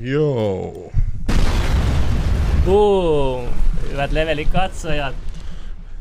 [0.00, 0.92] Joo.
[2.64, 3.48] Boom!
[3.90, 5.14] Hyvät levelin katsojat,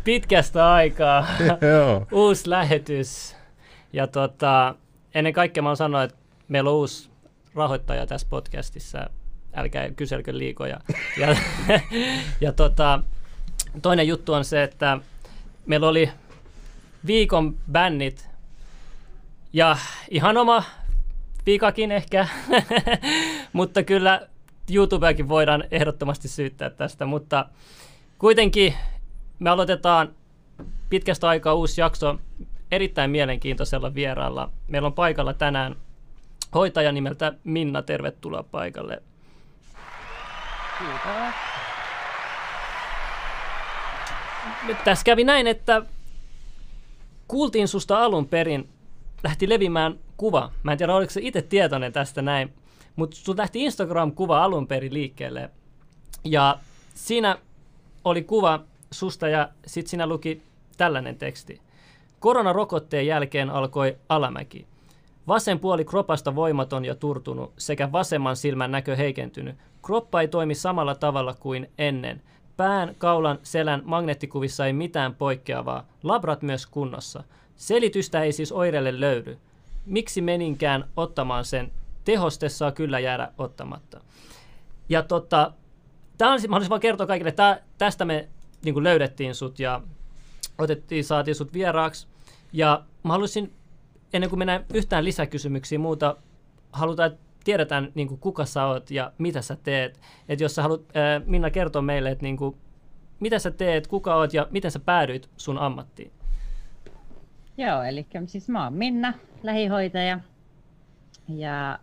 [0.04, 1.28] pitkästä aikaa
[1.74, 2.08] Joo.
[2.12, 3.36] uusi lähetys.
[3.94, 4.76] Ja tota,
[5.16, 6.18] ennen kaikkea mä oon sanoa, että
[6.48, 7.10] meillä on uusi
[7.56, 9.10] rahoittaja tässä podcastissa.
[9.54, 10.80] Älkää kyselkö liikoja.
[11.18, 11.36] Ja,
[12.42, 13.00] ja tota,
[13.82, 14.98] toinen juttu on se, että
[15.66, 16.10] meillä oli
[17.06, 18.31] viikon bännit
[19.54, 19.78] ja
[20.10, 20.64] ihan oma
[21.46, 22.28] vikakin ehkä,
[23.54, 24.28] mutta kyllä
[24.74, 27.46] YouTubeakin voidaan ehdottomasti syyttää tästä, mutta
[28.20, 28.74] kuitenkin
[29.40, 30.16] me aloitetaan
[30.90, 32.20] pitkästä aikaa uusi jakso
[32.72, 34.50] erittäin mielenkiintoisella vieraalla.
[34.68, 35.76] Meillä on paikalla tänään
[36.56, 39.04] hoitaja nimeltä Minna, tervetuloa paikalle.
[40.78, 41.36] Kiitos.
[44.68, 45.82] Nyt tässä kävi näin, että
[47.28, 48.70] kuultiin susta alun perin,
[49.24, 50.52] lähti levimään kuva.
[50.64, 52.54] Mä en tiedä, oliko se itse tietoinen tästä näin,
[52.96, 55.50] mutta sun lähti Instagram-kuva alun perin liikkeelle.
[56.24, 56.58] Ja
[56.94, 57.38] siinä
[58.06, 60.42] oli kuva susta ja sitten siinä luki
[60.78, 61.62] tällainen teksti.
[62.20, 64.68] Koronarokotteen jälkeen alkoi alamäki.
[65.28, 69.56] Vasen puoli kropasta voimaton ja turtunut sekä vasemman silmän näkö heikentynyt.
[69.86, 72.22] Kroppa ei toimi samalla tavalla kuin ennen.
[72.58, 75.88] Pään, kaulan, selän magneettikuvissa ei mitään poikkeavaa.
[76.04, 77.24] Labrat myös kunnossa.
[77.56, 79.38] Selitystä ei siis oireelle löydy.
[79.86, 81.72] Miksi meninkään ottamaan sen?
[82.04, 84.02] Tehoste saa kyllä jäädä ottamatta.
[84.90, 85.54] Ja tota,
[86.18, 88.30] tää on, mä haluaisin vaan kertoa kaikille, että tästä me
[88.66, 89.82] niin löydettiin sut ja
[90.58, 92.08] otettiin, saatiin sut vieraaksi.
[92.54, 93.54] Ja mä haluaisin,
[94.14, 96.18] ennen kuin mennään yhtään lisäkysymyksiä muuta,
[96.72, 100.00] halutaan, että tiedetään niin kuin kuka sä oot ja mitä sä teet.
[100.30, 100.82] Että jos sä haluat,
[101.26, 102.56] Minna, kertoa meille, että niin kuin,
[103.20, 106.12] mitä sä teet, kuka oot ja miten sä päädyit sun ammattiin.
[107.62, 109.14] Joo, eli siis mä oon Minna,
[109.44, 110.20] lähihoitaja.
[111.28, 111.80] Ja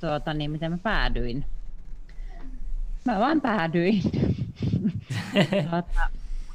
[0.00, 1.44] tuota, niin miten mä päädyin?
[3.04, 4.02] Mä vaan päädyin.
[5.70, 6.10] tuota,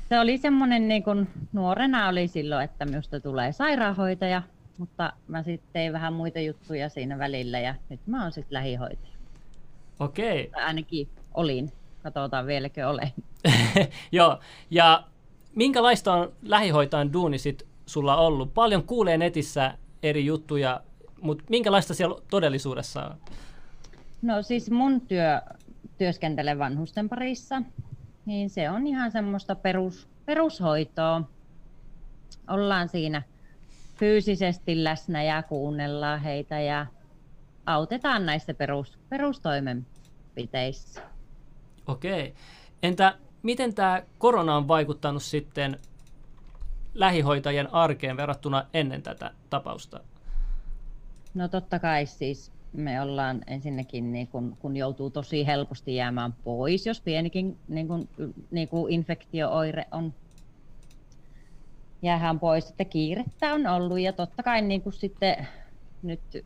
[0.10, 4.42] se oli semmoinen, niin kun nuorena oli silloin, että minusta tulee sairaanhoitaja,
[4.78, 9.14] mutta mä sitten tein vähän muita juttuja siinä välillä ja nyt mä oon sitten lähihoitaja.
[10.00, 10.50] Okei.
[10.52, 11.72] Tai ainakin olin.
[12.04, 13.12] Katsotaan vieläkö olen.
[14.12, 14.40] Joo,
[14.72, 15.04] ja
[15.56, 18.54] minkälaista on lähihoitajan duuni sit sulla ollut?
[18.54, 20.82] Paljon kuulee netissä eri juttuja,
[21.22, 23.18] mutta minkälaista siellä todellisuudessa on?
[24.22, 25.42] No siis mun työ
[25.98, 27.62] työskentele vanhusten parissa,
[28.26, 31.22] niin se on ihan semmoista perus, perushoitoa.
[32.50, 33.22] Ollaan siinä
[33.96, 36.86] fyysisesti läsnä ja kuunnellaan heitä ja
[37.66, 41.02] autetaan näissä perus, perustoimenpiteissä.
[41.88, 42.34] Okei.
[42.84, 45.80] Entä miten tämä korona on vaikuttanut sitten
[46.98, 50.00] lähihoitajien arkeen verrattuna ennen tätä tapausta?
[51.34, 56.86] No totta kai siis me ollaan ensinnäkin, niin kun, kun joutuu tosi helposti jäämään pois,
[56.86, 58.10] jos pienikin niin kun,
[58.52, 60.14] niin kun infektiooire on
[62.02, 65.48] jäähän pois, että kiirettä on ollut ja totta kai niin kuin sitten
[66.04, 66.46] nyt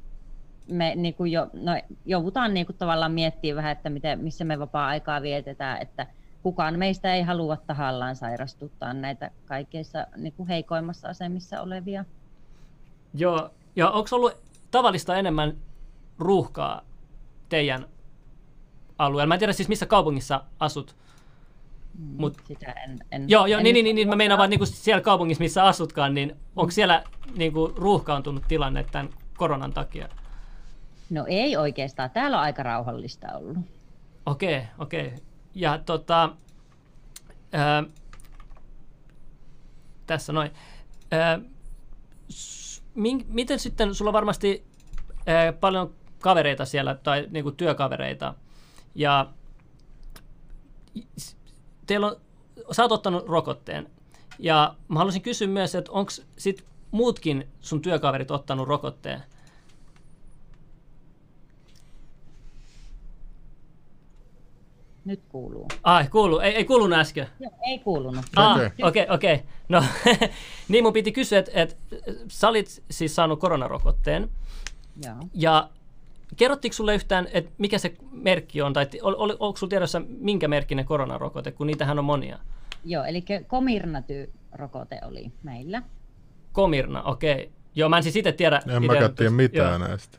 [0.68, 4.60] me niin kuin jo, no, joudutaan niin kuin tavallaan miettimään vähän, että miten, missä me
[4.60, 6.08] vapaa-aikaa vietetään, että
[6.44, 12.06] kukaan meistä ei halua tahallaan sairastuttaa näitä kaikkeissa niin kuin heikoimmassa asemissa olevia.
[13.14, 14.34] Joo, ja onko ollut
[14.72, 15.58] tavallista enemmän
[16.20, 16.82] ruuhkaa
[17.50, 17.86] teidän
[18.98, 19.28] alueella?
[19.28, 20.96] Mä en tiedä siis missä kaupungissa asut.
[22.18, 24.60] Mut, Sitä en, en, joo, joo en niin, niin, niin, niin, mä meinaan vaan niin
[24.60, 27.04] kuin siellä kaupungissa, missä asutkaan, niin onko siellä
[27.36, 30.10] niin kuin, ruuhkaantunut tilanne tämän koronan takia?
[31.10, 32.10] No ei oikeastaan.
[32.10, 33.58] Täällä on aika rauhallista ollut.
[34.26, 35.08] Okei, okay, okei.
[35.08, 35.20] Okay.
[35.56, 36.30] Ja tota,
[37.52, 37.84] ää,
[40.08, 40.52] tässä noin.
[41.12, 41.40] Ää,
[42.96, 44.66] min, miten sitten, sulla on varmasti
[45.28, 48.34] ää, paljon kavereita siellä, tai niinku työkavereita,
[48.96, 49.28] ja
[51.88, 52.16] teillä on,
[52.72, 53.90] sä oot ottanut rokotteen,
[54.40, 59.24] ja mä haluaisin kysyä myös, että onko sit muutkin sun työkaverit ottanut rokotteen?
[65.06, 65.68] Nyt kuuluu.
[65.84, 66.40] Ai, kuuluu.
[66.40, 67.28] Ei, ei kuulunut äsken.
[67.40, 68.26] Joo, ei kuulunut.
[68.36, 68.70] Ah, Okei.
[68.82, 69.42] okei, okei.
[69.70, 69.84] No,
[70.70, 71.78] niin mun piti kysyä, että et,
[72.28, 74.30] sä olit siis saanut koronarokotteen.
[75.06, 75.16] Joo.
[75.34, 75.70] Ja
[76.38, 80.48] kerrottiinko sulle yhtään, että mikä se merkki on, tai ol, ol, onko sulla tiedossa minkä
[80.48, 82.40] merkkinen koronarokote, kun niitähän on monia?
[82.86, 85.82] Joo, eli Comirnaty-rokote oli meillä.
[86.52, 87.52] Komirna, okei.
[87.76, 88.62] Joo, mä en siis itse tiedä.
[88.68, 90.18] En mäkään tiedä mitään Joo, näistä.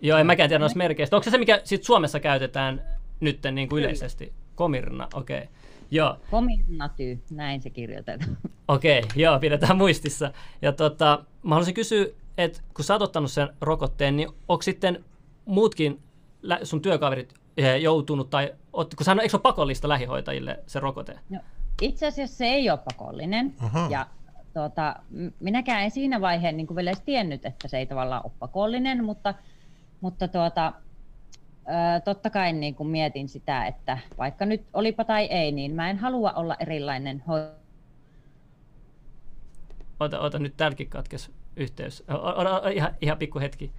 [0.00, 1.16] joo en mäkään tiedä noista merkeistä.
[1.16, 2.82] Onko se se, mikä sit Suomessa käytetään
[3.22, 4.32] nyt niin kuin yleisesti?
[4.54, 5.48] Komirna, okei.
[5.90, 8.38] Joo, Comirnaty, näin se kirjoitetaan.
[8.68, 10.32] okei, joo, pidetään muistissa.
[10.62, 12.06] Ja tota, mä haluaisin kysyä,
[12.38, 15.04] että kun sä oot ottanut sen rokotteen, niin onko sitten
[15.44, 16.00] muutkin
[16.62, 21.18] sun työkaverit eh, joutunut, tai kun sehän on, eikö se ole pakollista lähihoitajille se rokote?
[21.30, 21.40] No,
[21.80, 23.54] itse asiassa se ei ole pakollinen.
[23.60, 23.88] Aha.
[23.90, 24.06] Ja
[24.54, 24.96] tuota,
[25.40, 29.34] minäkään en siinä vaiheessa niin vielä edes tiennyt, että se ei tavallaan ole pakollinen, mutta,
[30.00, 30.72] mutta tuota,
[32.04, 35.98] totta kai niin kuin mietin sitä, että vaikka nyt olipa tai ei, niin mä en
[35.98, 37.62] halua olla erilainen ho-
[40.00, 42.04] Oota, oota, nyt täälläkin katkes yhteys.
[42.10, 43.72] O, o, o, ihan, ihan pikku hetki.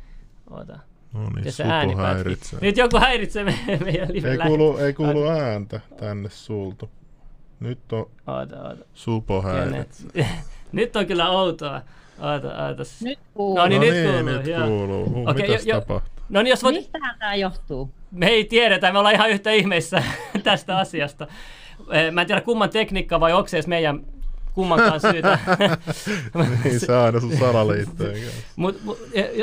[0.49, 0.79] Oota.
[1.13, 2.59] No niin, ääni häiritsee.
[2.61, 6.87] Nyt joku häiritsee me, meidän live Ei kuulu, ei kuulu ääntä tänne sulta.
[7.59, 8.85] Nyt on Oota, oota.
[8.93, 10.27] supo Kyllä häiritsee.
[10.71, 11.81] Nyt on kyllä outoa.
[12.19, 12.83] Oota, oota.
[13.03, 13.57] Nyt kuuluu.
[13.57, 15.09] No niin, no nyt niin, kuuluu, nyt kuuluu.
[15.09, 16.12] Huh, Okei, mitäs jo- jo- tapahtuu?
[16.29, 16.75] No niin, jos voit...
[16.75, 17.89] Mistähän tämä johtuu?
[18.11, 20.03] Me ei tiedetä, me ollaan ihan yhtä ihmeissä
[20.43, 21.27] tästä asiasta.
[21.91, 23.99] Eh, Mä en tiedä kumman tekniikka vai onko se edes meidän
[24.53, 25.39] kummankaan syytä.
[26.63, 28.41] niin, se aina sun salaliittojen kanssa.
[28.55, 28.97] Mut, mut,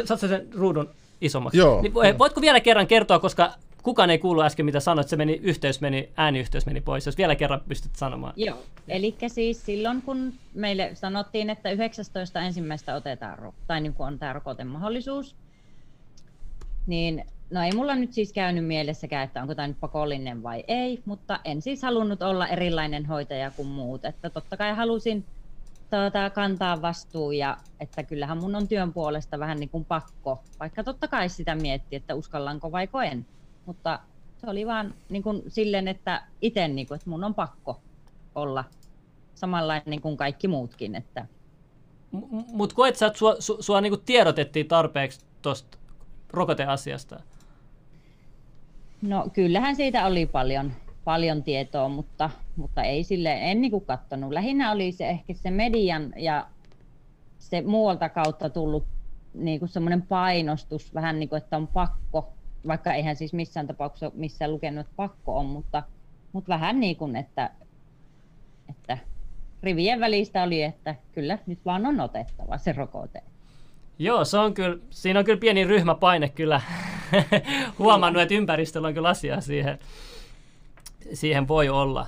[0.05, 0.91] saat sä sen ruudun
[1.21, 1.59] isommaksi?
[1.59, 1.83] Joo.
[1.83, 3.53] Niin, eh, voitko vielä kerran kertoa, koska
[3.83, 7.35] kukaan ei kuulu äsken mitä sanoit, se meni, yhteys meni, ääniyhteys meni pois, jos vielä
[7.37, 8.33] kerran pystyt sanomaan.
[8.37, 14.07] Joo, eli siis silloin kun meille sanottiin, että 19 ensimmäistä otetaan, ro- tai niin kuin
[14.07, 15.37] on tämä rokotemahdollisuus,
[16.87, 21.03] niin no ei mulla nyt siis käynyt mielessäkään, että onko tämä nyt pakollinen vai ei,
[21.05, 25.25] mutta en siis halunnut olla erilainen hoitaja kuin muut, että totta kai halusin
[25.91, 30.85] tuota, kantaa vastuu ja että kyllähän mun on työn puolesta vähän niin kuin pakko, vaikka
[30.85, 33.27] totta kai sitä mietti, että uskallanko vai en,
[33.67, 34.01] mutta
[34.41, 37.81] se oli vaan niin kuin silleen, että itse niin kuin, että mun on pakko
[38.35, 38.65] olla
[39.35, 41.27] samanlainen kuin kaikki muutkin, että
[42.53, 45.79] Mutta koet sä, että sua, su, sua niinku tiedotettiin tarpeeksi tuosta
[46.33, 47.21] rokoteasiasta?
[49.03, 50.73] No kyllähän siitä oli paljon,
[51.05, 54.33] paljon tietoa, mutta, mutta ei sille, en niin katsonut.
[54.33, 56.47] Lähinnä oli se ehkä se median ja
[57.39, 58.85] se muualta kautta tullut
[59.35, 62.33] niin kuin semmoinen painostus, vähän niin kuin, että on pakko,
[62.67, 65.83] vaikka eihän siis missään tapauksessa missään lukenut, että pakko on, mutta,
[66.33, 67.51] mutta vähän niin kuin, että,
[68.69, 68.99] että
[69.63, 73.23] rivien välistä oli, että kyllä nyt vaan on otettava se rokote.
[74.01, 76.61] Joo, se on kyllä, siinä on kyllä pieni ryhmäpaine kyllä
[77.79, 79.79] huomannut, että ympäristöllä on kyllä asiaa siihen,
[81.15, 82.07] siihen voi olla.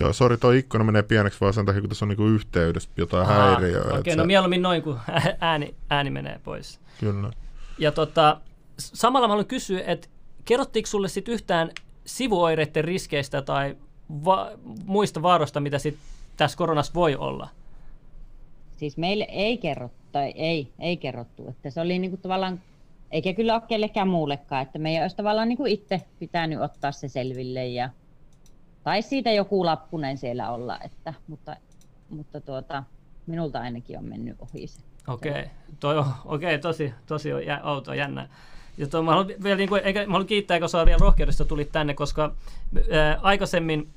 [0.00, 3.28] Joo, sori, toi ikkuna menee pieneksi vaan sen takia, kun tässä on niinku yhteydessä jotain
[3.28, 3.80] Aa, häiriöä.
[3.80, 5.00] Okei, okay, se- no mieluummin noin, kun
[5.40, 6.80] ääni, ääni menee pois.
[7.00, 7.30] Kyllä.
[7.78, 8.40] Ja tota,
[8.78, 10.08] samalla mä haluan kysyä, että
[10.44, 11.70] kerrottiinko sulle sit yhtään
[12.04, 13.76] sivuoireiden riskeistä tai
[14.24, 14.50] va-
[14.84, 15.96] muista vaaroista, mitä sit
[16.36, 17.48] tässä koronassa voi olla?
[18.76, 22.60] siis meille ei kerrottu, tai ei, ei kerrottu, että se oli niinku tavallaan,
[23.10, 27.66] eikä kyllä ole kellekään muullekaan, että meidän olisi tavallaan niinku itse pitänyt ottaa se selville
[27.66, 27.90] ja
[28.82, 31.56] tai siitä joku lappunen siellä olla, että, mutta,
[32.10, 32.84] mutta tuota,
[33.26, 34.80] minulta ainakin on mennyt ohi se.
[35.08, 35.98] Okei, okay.
[35.98, 37.30] on okay, tosi, tosi
[37.64, 38.28] outoa, jännä.
[38.78, 41.44] Ja toi, mä, haluan vielä, niin kuin, eikä, mä haluan kiittää, kun sä vielä rohkeudesta
[41.44, 42.34] tulit tänne, koska
[42.92, 43.88] ää, aikaisemmin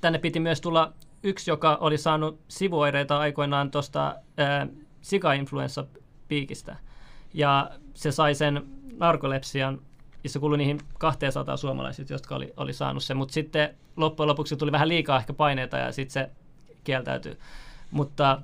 [0.00, 4.16] tänne piti myös tulla yksi, joka oli saanut sivuoireita aikoinaan tuosta
[5.00, 6.76] sika-influenssapiikistä.
[7.34, 8.62] Ja se sai sen
[8.96, 9.80] narkolepsian,
[10.24, 13.16] ja se kuului niihin 200 suomalaisista, jotka oli, oli saanut sen.
[13.16, 16.30] Mutta sitten loppujen lopuksi tuli vähän liikaa ehkä paineita, ja sitten se
[16.84, 17.38] kieltäytyi.
[17.90, 18.42] Mutta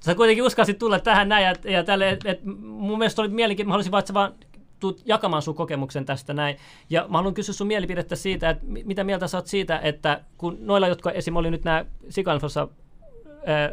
[0.00, 3.68] sä kuitenkin uskalsit tulla tähän näin, ja, ja tälle, et, et, mun mielestä oli mielenkiintoista,
[3.68, 4.34] mä haluaisin vaan, että sä vaan
[4.80, 6.56] tuut jakamaan sun kokemuksen tästä näin.
[6.90, 10.20] Ja mä haluan kysyä sun mielipidettä siitä, että mi- mitä mieltä sä oot siitä, että
[10.38, 11.36] kun noilla, jotka esim.
[11.36, 12.68] oli nyt nämä sikainfluenssa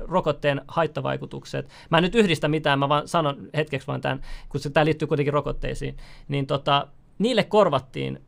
[0.08, 1.70] rokotteen haittavaikutukset.
[1.90, 5.34] Mä en nyt yhdistä mitään, mä vaan sanon hetkeksi vaan tämän, kun tämä liittyy kuitenkin
[5.34, 5.98] rokotteisiin.
[6.28, 6.88] Niin tota,
[7.20, 8.22] niille korvattiin,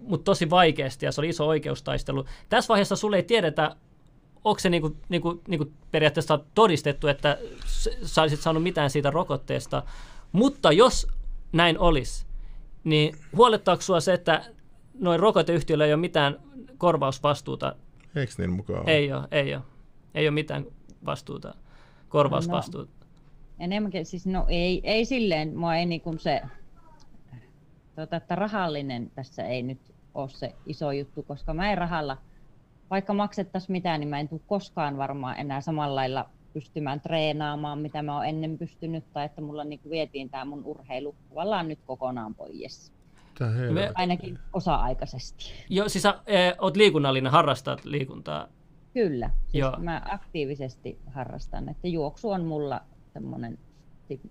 [0.00, 2.24] mutta tosi vaikeasti ja se oli iso oikeustaistelu.
[2.48, 3.76] Tässä vaiheessa sulle ei tiedetä,
[4.44, 7.38] onko se niinku, niinku, niinku periaatteessa todistettu, että
[8.02, 9.82] sä olisit saanut mitään siitä rokotteesta.
[10.32, 11.06] Mutta jos
[11.52, 12.26] näin olisi,
[12.84, 14.44] niin huolettaako sua se, että
[14.98, 16.36] noin rokoteyhtiöillä ei ole mitään
[16.78, 17.74] korvausvastuuta?
[18.16, 18.88] Eikö niin mukaan?
[18.88, 19.62] Ei ole, ei ole.
[20.14, 20.66] Ei ole mitään
[21.06, 21.54] vastuuta,
[22.08, 23.06] korvausvastuuta.
[23.58, 26.42] Enemmänkin, siis no ei, ei silleen, mua ei niin kuin se,
[27.94, 29.80] tuota, että rahallinen tässä ei nyt
[30.14, 32.16] ole se iso juttu, koska mä en rahalla,
[32.90, 38.02] vaikka maksettaisiin mitään, niin mä en tule koskaan varmaan enää samalla lailla pystymään treenaamaan, mitä
[38.02, 42.34] mä oon ennen pystynyt, tai että mulla niin vietiin tämä mun urheilu tavallaan nyt kokonaan
[42.34, 42.92] pois.
[43.72, 43.92] Me...
[43.94, 45.44] Ainakin osa-aikaisesti.
[45.68, 48.48] Joo, siis sä e, oot liikunnallinen, harrastat liikuntaa.
[48.98, 49.76] Kyllä, siis Joo.
[49.78, 52.80] mä aktiivisesti harrastan, että juoksu on mulla
[53.12, 53.58] semmoinen,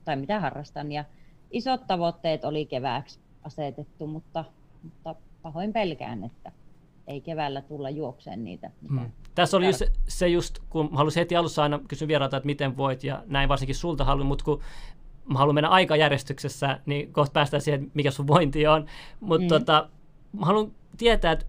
[0.05, 1.05] tai mitä harrastan, ja
[1.51, 4.45] isot tavoitteet oli kevääksi asetettu, mutta,
[4.83, 6.51] mutta pahoin pelkään, että
[7.07, 8.71] ei keväällä tulla juokseen niitä.
[8.89, 9.11] Hmm.
[9.35, 13.03] Tässä oli se, se just, kun halusin heti alussa aina kysyä vierailta, että miten voit,
[13.03, 14.61] ja näin varsinkin sulta haluan, mutta kun
[15.29, 18.85] mä haluan mennä aikajärjestyksessä, niin kohta päästään siihen, mikä sun vointi on.
[19.19, 19.47] Mutta mm.
[19.47, 19.89] tota,
[20.39, 21.45] mä haluan tietää, että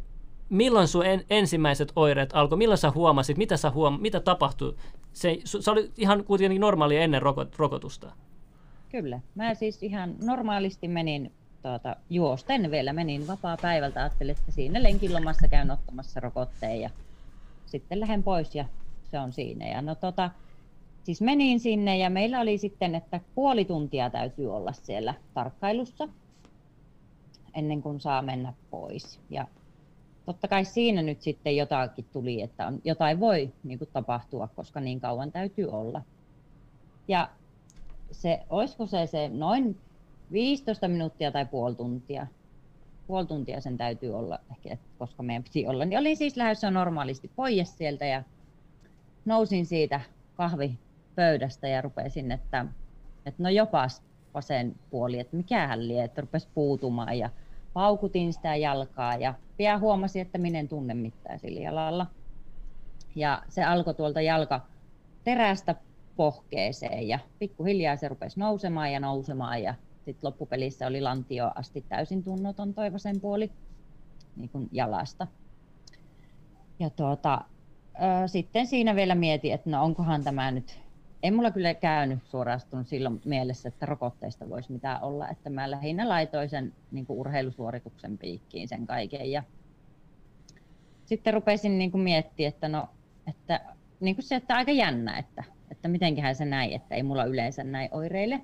[0.48, 4.76] milloin sun en, ensimmäiset oireet alkoi, milloin sä huomasit, mitä, sä huom- mitä tapahtui?
[5.12, 8.12] Se, se oli ihan kuitenkin normaalia ennen rokot, rokotusta.
[8.88, 9.20] Kyllä.
[9.34, 15.48] Mä siis ihan normaalisti menin tuota, juosten vielä, menin vapaa päivältä, ajattelin, että siinä lenkilomassa
[15.48, 16.90] käyn ottamassa rokotteen ja
[17.66, 18.64] sitten lähden pois ja
[19.10, 19.68] se on siinä.
[19.68, 20.30] Ja no tota,
[21.04, 26.08] siis menin sinne ja meillä oli sitten, että puoli tuntia täytyy olla siellä tarkkailussa
[27.54, 29.20] ennen kuin saa mennä pois.
[29.30, 29.46] Ja
[30.28, 34.80] totta kai siinä nyt sitten jotakin tuli, että on, jotain voi niin kuin, tapahtua, koska
[34.80, 36.02] niin kauan täytyy olla.
[37.08, 37.28] Ja
[38.10, 39.76] se, olisiko se, se noin
[40.32, 42.26] 15 minuuttia tai puoli tuntia,
[43.06, 47.30] puoli tuntia sen täytyy olla, ehkä, koska meidän piti olla, niin olin siis lähdössä normaalisti
[47.36, 48.22] pois sieltä ja
[49.24, 50.00] nousin siitä
[50.34, 52.66] kahvipöydästä ja rupesin, että,
[53.26, 54.02] että no jopas
[54.34, 57.30] vasen puoli, että mikähän lie, että rupesi puutumaan ja
[57.72, 62.06] paukutin sitä jalkaa ja pian huomasin, että minä en tunne mitään sillä jalalla.
[63.14, 64.60] Ja se alkoi tuolta jalka
[65.24, 65.74] terästä
[66.16, 69.74] pohkeeseen ja pikkuhiljaa se rupesi nousemaan ja nousemaan ja
[70.04, 73.50] sitten loppupelissä oli lantio asti täysin tunnoton toivosen puoli
[74.36, 75.26] niin kuin jalasta.
[76.78, 77.44] Ja tuota,
[78.26, 80.80] sitten siinä vielä mietin, että no onkohan tämä nyt,
[81.22, 86.08] en mulla kyllä käynyt suorastunut silloin mielessä, että rokotteista voisi mitään olla, että mä lähinnä
[86.08, 89.42] laitoin sen niin kuin urheilusuorituksen piikkiin sen kaiken ja
[91.04, 92.88] sitten rupesin niin kuin miettimään, että no,
[93.26, 93.60] että
[94.00, 97.64] niin kuin se, että aika jännä, että, että mitenköhän se näin, että ei mulla yleensä
[97.64, 98.40] näin oireille.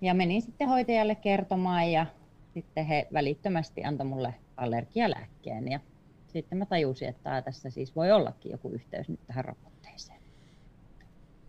[0.00, 2.06] Ja menin sitten hoitajalle kertomaan ja
[2.54, 5.68] sitten he välittömästi antoi mulle allergialääkkeen.
[5.68, 5.80] Ja
[6.28, 9.73] sitten mä tajusin, että tässä siis voi ollakin joku yhteys nyt tähän rokotteeseen.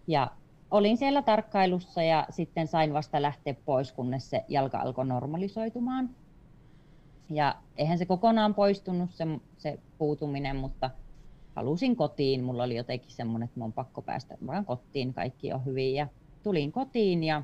[0.07, 0.31] Ja
[0.71, 6.09] olin siellä tarkkailussa ja sitten sain vasta lähteä pois, kunnes se jalka alkoi normalisoitumaan.
[7.29, 9.25] Ja eihän se kokonaan poistunut se,
[9.57, 10.89] se puutuminen, mutta
[11.55, 12.43] halusin kotiin.
[12.43, 15.95] Mulla oli jotenkin semmoinen, että mun on pakko päästä vaan kotiin, kaikki on hyvin.
[15.95, 16.07] Ja
[16.43, 17.43] tulin kotiin ja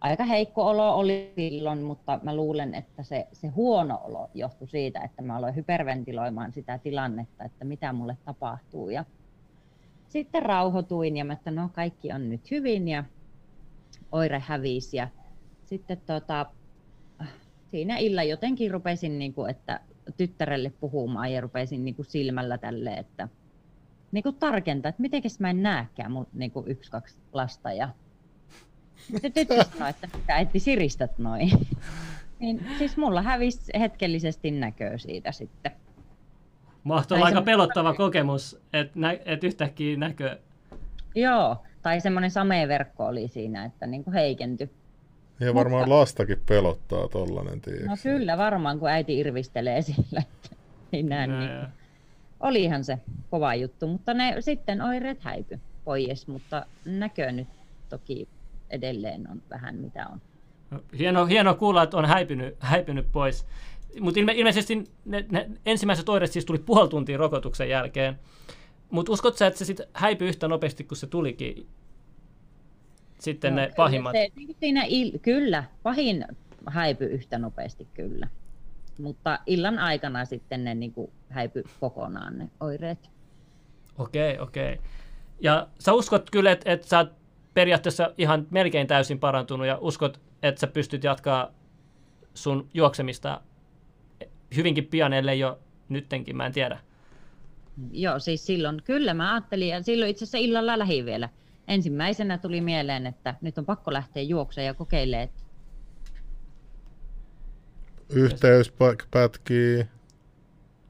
[0.00, 5.00] aika heikko olo oli silloin, mutta mä luulen, että se, se huono olo johtui siitä,
[5.00, 8.90] että mä aloin hyperventiloimaan sitä tilannetta, että mitä mulle tapahtuu.
[8.90, 9.04] Ja
[10.14, 13.04] sitten rauhoituin ja mä, että no kaikki on nyt hyvin ja
[14.12, 14.96] oire hävisi.
[14.96, 15.08] Ja
[15.64, 16.46] sitten tota,
[17.70, 19.80] siinä illa jotenkin rupesin, niin kuin, että
[20.16, 23.28] tyttärelle puhumaan ja rupesin niin kuin silmällä tälle, että
[24.12, 27.72] niin kuin tarkentaa, että mitenkäs mä en näekään mun niin kuin yksi, kaksi lasta.
[27.72, 27.88] Ja
[29.12, 31.50] sitten tyttö sanoi, että mitä äiti siristät noin.
[32.38, 35.72] niin, siis mulla hävisi hetkellisesti näköä siitä sitten.
[36.84, 40.38] Mahtoi aika pelottava kokemus, että nä- et yhtäkkiä näkö.
[41.14, 44.70] Joo, tai semmoinen sameverkko oli siinä, että niin kuin heikentyi.
[45.40, 45.98] Ja varmaan Mutta...
[45.98, 47.84] lastakin pelottaa tollanen, tiiäks?
[47.86, 50.56] No kyllä varmaan, kun äiti irvistelee sillä, että
[50.92, 51.66] ei näe no, niin.
[52.40, 52.98] Olihan se
[53.30, 57.48] kova juttu, mutta ne sitten oireet häipy pois, mutta näkö nyt
[57.88, 58.28] toki
[58.70, 60.20] edelleen on vähän mitä on.
[60.70, 63.46] No, hieno, hieno kuulla, että on häipynyt, häipynyt pois.
[64.00, 68.18] Mutta ilme, ilmeisesti ne, ne ensimmäiset oireet siis tuli puoli tuntia rokotuksen jälkeen.
[68.90, 71.66] Mutta uskotko sä, että se sitten häipyi yhtä nopeasti kuin se tulikin?
[73.18, 74.12] Sitten no, ne pahimmat.
[74.12, 76.26] Se, niin siinä il, kyllä, pahin
[76.66, 78.28] häipy yhtä nopeasti kyllä.
[78.98, 83.10] Mutta illan aikana sitten ne niin kuin häipy kokonaan ne oireet.
[83.98, 84.78] Okei, okei.
[85.40, 87.12] Ja sä uskot kyllä, että, että sä oot
[87.54, 91.50] periaatteessa ihan melkein täysin parantunut ja uskot, että sä pystyt jatkaa
[92.34, 93.40] sun juoksemista
[94.56, 95.58] hyvinkin pian, ellei jo
[95.88, 96.78] nyttenkin, mä en tiedä.
[97.92, 101.28] Joo, siis silloin kyllä mä ajattelin, ja silloin itse asiassa illalla lähi vielä.
[101.68, 105.28] Ensimmäisenä tuli mieleen, että nyt on pakko lähteä juoksemaan ja kokeilemaan.
[108.10, 108.72] Yhteys
[109.10, 109.86] pätkii.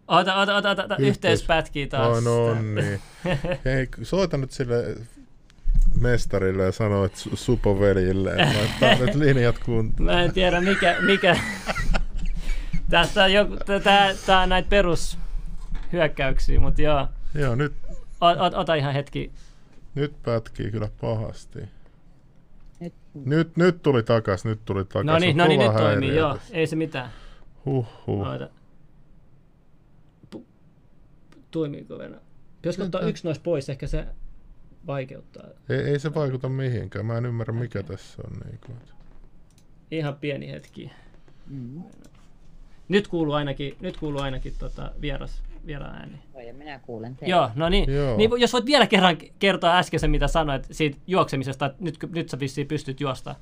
[0.09, 2.19] Ota, ota, ota, ota, yhteys, yhteys pätkii taas.
[2.19, 3.01] Oh, no niin.
[3.65, 4.97] Hei, soita nyt sille
[6.01, 10.07] mestarille ja sanoo, että supo veljille, että nyt linjat kuntoon.
[10.07, 11.37] Mä en tiedä mikä, mikä
[12.95, 17.09] Tästä on joku, tää, tää on näitä perushyökkäyksiä, mutta joo.
[17.35, 17.73] Joo, nyt,
[18.21, 19.33] O, o, ota ihan hetki.
[19.95, 21.59] nyt pätkii kyllä pahasti.
[22.81, 25.05] Nyt, Nyt, nyt tuli takas, nyt tuli takas.
[25.07, 26.35] No niin, no niin nyt toimii, häiriö joo.
[26.35, 26.55] tässä.
[26.57, 27.11] Ei se mitään.
[27.67, 28.27] Huhhuh.
[28.27, 28.49] Oota.
[30.37, 30.45] Pu-
[31.51, 32.17] Toimiiko vielä?
[32.57, 34.07] Pitäisikö ottaa yksi noista pois, ehkä se
[34.87, 35.45] vaikeuttaa.
[35.69, 37.07] Ei, ei se vaikuta mihinkään.
[37.07, 38.33] Mä en ymmärrä mikä tässä on.
[38.45, 38.79] Niin kuin.
[39.91, 40.91] Ihan pieni hetki.
[41.47, 41.83] mm.
[42.89, 46.19] Nyt kuuluu ainakin, nyt kuuluu ainakin tota vieras, vieraan ääni.
[46.35, 47.31] Joo, ja minä kuulen teitä.
[47.31, 47.93] Joo, no niin.
[47.95, 48.17] Joo.
[48.17, 48.31] niin.
[48.39, 52.39] Jos voit vielä kerran kertoa äsken se, mitä sanoit siitä juoksemisesta, että nyt, nyt sä
[52.41, 53.35] vissiin pystyt juosta.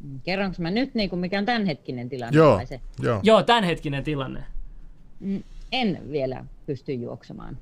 [0.00, 2.36] Mm, Kerronko mä nyt, niin kuin mikä on tämänhetkinen tilanne?
[2.36, 2.80] Joo, vai Se?
[3.02, 3.20] joo.
[3.22, 4.44] Joo, tämänhetkinen tilanne.
[5.20, 5.42] Mm,
[5.72, 7.58] En vielä pysty juoksemaan.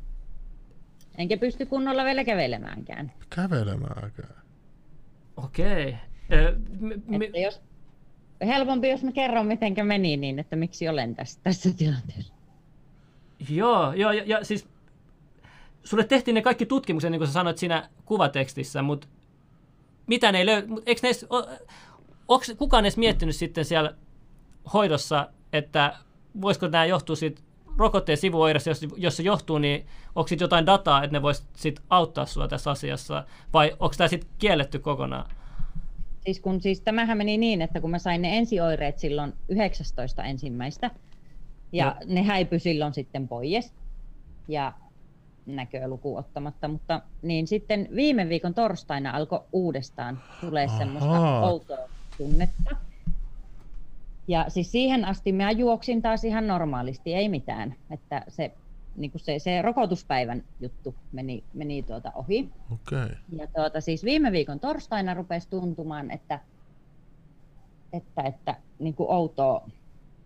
[1.18, 3.12] Enkä pysty kunnolla vielä kävelemäänkään.
[3.30, 4.34] Kävelemäänkään.
[5.36, 5.96] Okei.
[6.32, 7.60] Ö, m- m- Että jos,
[8.46, 12.34] helpompi, jos mä kerron, miten meni, niin että miksi olen tässä, tässä tilanteessa.
[13.50, 14.68] Joo, joo, ja, ja siis
[15.84, 19.08] sulle tehtiin ne kaikki tutkimukset, niin kuin sä sanoit siinä kuvatekstissä, mutta
[20.06, 20.68] mitä ne ei löy...
[20.86, 21.46] Eikö ne edes, o,
[22.28, 23.94] onks kukaan edes miettinyt sitten siellä
[24.72, 25.96] hoidossa, että
[26.40, 27.42] voisiko nämä johtua siitä
[27.78, 32.26] rokotteen sivuoireista, jos, jos se johtuu, niin onko jotain dataa, että ne vois sit auttaa
[32.26, 35.30] sua tässä asiassa, vai onko tämä sitten kielletty kokonaan?
[36.24, 40.90] Siis kun siis tämähän meni niin, että kun mä sain ne ensioireet silloin 19 ensimmäistä,
[41.72, 42.14] ja Joo.
[42.14, 43.74] ne häipy silloin sitten pois,
[44.48, 44.72] ja
[45.46, 52.76] näköluku ottamatta, mutta niin sitten viime viikon torstaina alkoi uudestaan tulee semmoista outoa tunnetta.
[54.28, 57.74] Ja siis siihen asti mä juoksin taas ihan normaalisti, ei mitään.
[57.90, 58.56] Että se,
[58.96, 62.50] niin kuin se, se rokotuspäivän juttu meni, meni tuota ohi.
[62.72, 63.08] Okay.
[63.38, 66.40] Ja tuota, siis viime viikon torstaina rupesi tuntumaan, että,
[67.92, 69.68] että, että niin kuin outoa,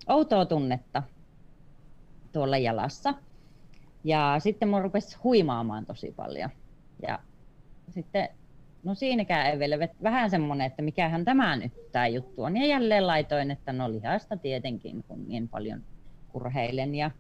[0.08, 1.02] outoa tunnetta
[2.32, 3.14] tuolla jalassa.
[4.04, 6.50] Ja sitten mun rupesi huimaamaan tosi paljon.
[7.06, 7.18] Ja
[7.90, 8.28] sitten,
[8.84, 12.56] no siinäkään ei vielä, vähän semmoinen, että mikähän tämä nyt tämä juttu on.
[12.56, 15.82] Ja jälleen laitoin, että no lihasta tietenkin, kun niin paljon
[16.34, 16.94] urheilen.
[16.94, 17.10] Ja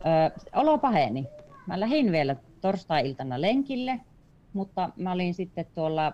[0.00, 1.26] ö, olo paheni.
[1.66, 4.00] Mä lähdin vielä torstai-iltana lenkille,
[4.52, 6.06] mutta mä olin sitten tuolla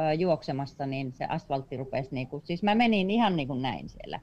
[0.00, 4.20] ö, juoksemassa, niin se asfaltti rupesi, niinku, siis mä menin ihan niin kuin näin siellä.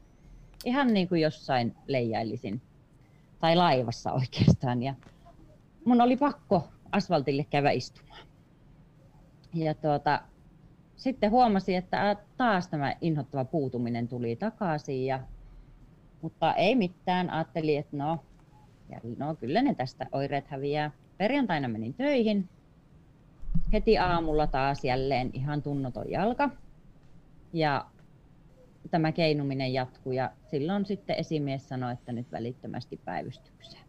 [0.65, 2.62] Ihan niin kuin jossain leijailisin.
[3.39, 4.84] Tai laivassa oikeastaan.
[4.84, 4.93] Ja
[5.86, 8.27] mun oli pakko asfaltille käydä istumaan.
[9.53, 10.21] Ja tuota,
[10.95, 15.06] sitten huomasin, että taas tämä inhottava puutuminen tuli takaisin.
[15.06, 15.19] Ja,
[16.21, 18.19] mutta ei mitään, ajattelin, että no,
[18.89, 20.91] ja no kyllä ne tästä oireet häviää.
[21.17, 22.50] Perjantaina menin töihin.
[23.73, 26.50] Heti aamulla taas jälleen ihan tunnoton jalka.
[27.54, 27.86] Ja
[28.91, 33.84] tämä keinuminen jatkuu ja silloin sitten esimies sanoi, että nyt välittömästi päivystykseen.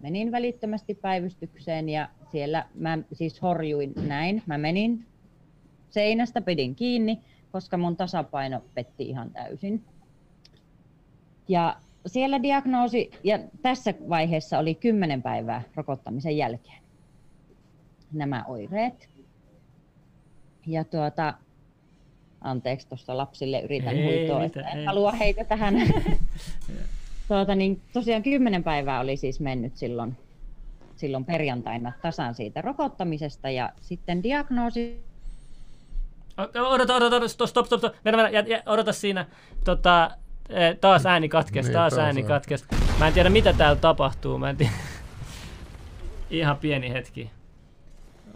[0.00, 4.42] Menin välittömästi päivystykseen ja siellä mä siis horjuin näin.
[4.46, 5.06] Mä menin
[5.90, 7.20] seinästä, pidin kiinni,
[7.52, 9.84] koska mun tasapaino petti ihan täysin.
[11.48, 16.82] Ja siellä diagnoosi, ja tässä vaiheessa oli 10 päivää rokottamisen jälkeen
[18.12, 19.08] nämä oireet.
[20.66, 21.34] Ja tuota,
[22.40, 24.84] anteeksi tuossa lapsille yritän Ei huitoa, mitään, että en ei.
[24.84, 25.74] halua heitä tähän.
[27.28, 30.16] tuota, niin tosiaan 10 päivää oli siis mennyt silloin,
[30.96, 35.08] silloin perjantaina tasan siitä rokottamisesta ja sitten diagnoosi
[36.38, 37.94] Odota, odota, odota, stop, stop, stop, stop.
[38.04, 39.26] Mennä, mennä, jä, jä, odota siinä.
[39.64, 40.10] Tota,
[40.50, 42.64] eh, taas ääni katkes, Niin, taas taas ääni katkes.
[42.98, 44.72] Mä en tiedä mitä täällä tapahtuu, mä en tiedä.
[46.30, 47.30] Ihan pieni hetki.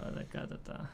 [0.09, 0.89] Ota, katsotaan.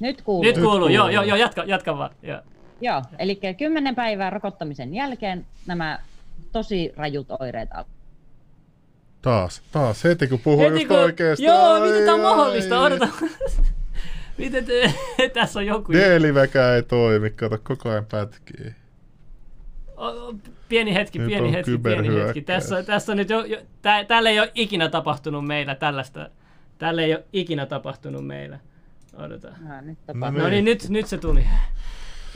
[0.00, 0.42] nyt kuuluu.
[0.44, 2.10] Nyt kuuluu, joo, joo, joo, jatka, jatka vaan.
[2.22, 2.40] Joo.
[2.80, 5.98] Joo, eli 10 päivää rokottamisen jälkeen nämä
[6.52, 7.68] tosi rajut oireet.
[9.22, 10.04] Taas, taas.
[10.04, 11.44] Heti kun puhuu Heti just kun- oikeesti.
[11.44, 12.36] Joo, Ai, miten tää on ai.
[12.36, 12.80] mahdollista?
[12.80, 13.08] Odota.
[14.38, 14.94] miten te,
[15.34, 15.92] tässä on joku.
[15.92, 18.74] D-livekään ei toimi, kato koko ajan pätkii.
[20.68, 22.42] Pieni hetki, Nyt pieni hetki, pieni hetki.
[22.42, 26.30] Tässä, tässä on nyt jo, jo tää, täällä ei ole ikinä tapahtunut meillä tällaista.
[26.78, 28.58] Täällä ei ole ikinä tapahtunut meillä.
[29.16, 29.48] Odota.
[29.48, 30.30] No, nyt No.
[30.30, 31.46] No niin, nyt, nyt se tuli.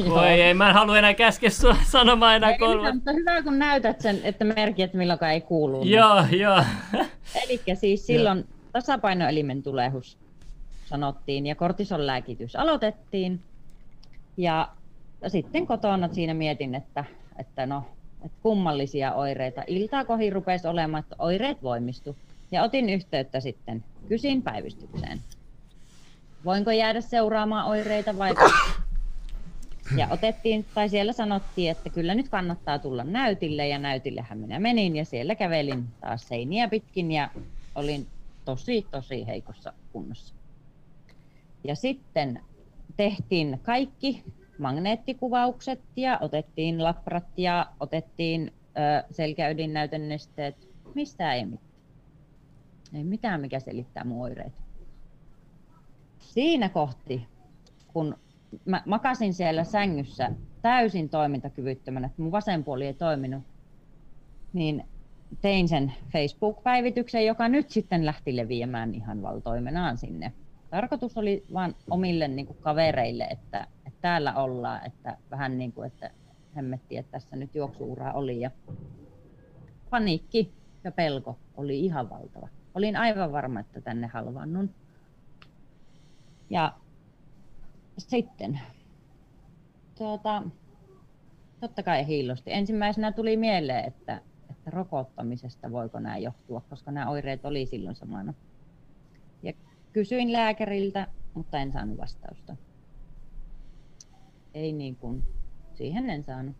[0.08, 2.92] Voi ei, mä en halua enää käskeä sua sanomaan enää kolme.
[2.92, 5.84] mutta hyvä kun näytät sen, että merkki, että milloinkaan ei kuulu.
[5.84, 6.64] Joo, joo.
[7.44, 10.18] Eli siis silloin tasapainoelimen tulehus
[10.86, 13.40] sanottiin ja kortisonlääkitys aloitettiin.
[14.36, 14.68] Ja
[15.28, 17.04] sitten kotona siinä mietin, että,
[17.38, 17.82] että no,
[18.24, 19.62] että kummallisia oireita.
[19.66, 22.16] Iltaa kohi rupesi olemaan, että oireet voimistu.
[22.52, 25.20] Ja otin yhteyttä sitten, kysin päivystykseen.
[26.44, 28.34] Voinko jäädä seuraamaan oireita vai
[29.96, 34.96] Ja otettiin, tai siellä sanottiin, että kyllä nyt kannattaa tulla näytille, ja näytillehän minä menin,
[34.96, 37.30] ja siellä kävelin taas seiniä pitkin, ja
[37.74, 38.06] olin
[38.44, 40.34] tosi, tosi heikossa kunnossa.
[41.64, 42.40] Ja sitten
[42.96, 44.24] tehtiin kaikki
[44.58, 51.66] magneettikuvaukset, ja otettiin laprat, ja otettiin ö, selkäydinnäytennesteet, mistä ei mitään.
[52.94, 54.62] Ei mitään, mikä selittää mun oireet.
[56.18, 57.26] Siinä kohti,
[57.92, 58.16] kun
[58.64, 60.30] mä makasin siellä sängyssä
[60.62, 63.42] täysin toimintakyvyttömänä, että mun vasen puoli ei toiminut,
[64.52, 64.84] niin
[65.40, 70.32] tein sen Facebook-päivityksen, joka nyt sitten lähti leviämään ihan valtoimenaan sinne.
[70.76, 75.86] Tarkoitus oli vain omille niin kuin kavereille, että, että, täällä ollaan, että vähän niin kuin,
[75.86, 76.10] että
[76.56, 78.50] hemmetti, että tässä nyt juoksuura oli ja
[79.90, 80.52] paniikki
[80.84, 82.48] ja pelko oli ihan valtava.
[82.74, 84.74] Olin aivan varma, että tänne halvannun.
[86.50, 86.72] Ja
[87.98, 88.60] sitten
[89.98, 90.42] tuota,
[91.60, 92.52] totta kai hiilosti.
[92.52, 98.34] Ensimmäisenä tuli mieleen, että, että rokottamisesta voiko nämä johtua, koska nämä oireet oli silloin samana.
[99.96, 102.56] Kysyin lääkäriltä, mutta en saanut vastausta.
[104.54, 105.22] Ei niin kuin,
[105.74, 106.56] siihen en saanut.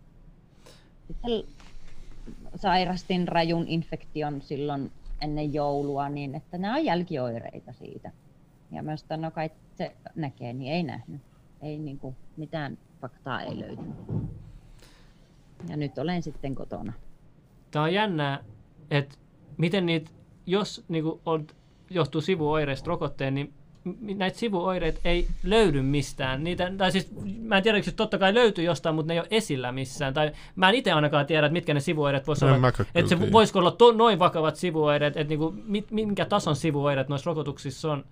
[1.07, 1.31] Sitten
[2.55, 8.11] sairastin rajun infektion silloin ennen joulua, niin että nämä on jälkioireita siitä.
[8.71, 11.21] Ja mä sanoin, no kai se näkee, niin ei nähnyt.
[11.61, 13.95] Ei niin kuin, mitään faktaa ei löytynyt.
[15.69, 16.93] Ja nyt olen sitten kotona.
[17.71, 18.43] Tämä on jännää,
[18.91, 19.15] että
[19.57, 20.11] miten niitä,
[20.45, 21.47] jos niin kuin on,
[21.89, 23.53] johtuu sivuoireista rokotteen, niin
[23.99, 26.43] näitä sivuoireita ei löydy mistään.
[26.43, 29.27] Niitä, tai siis, mä en tiedä, että totta kai löytyy jostain, mutta ne ei ole
[29.31, 30.13] esillä missään.
[30.13, 32.67] Tai mä en itse ainakaan tiedä, että mitkä ne sivuoireet voisi olla.
[32.95, 37.29] Että se voisiko olla to, noin vakavat sivuoireet, että niinku, mit, minkä tason sivuoireet noissa
[37.29, 38.05] rokotuksissa on,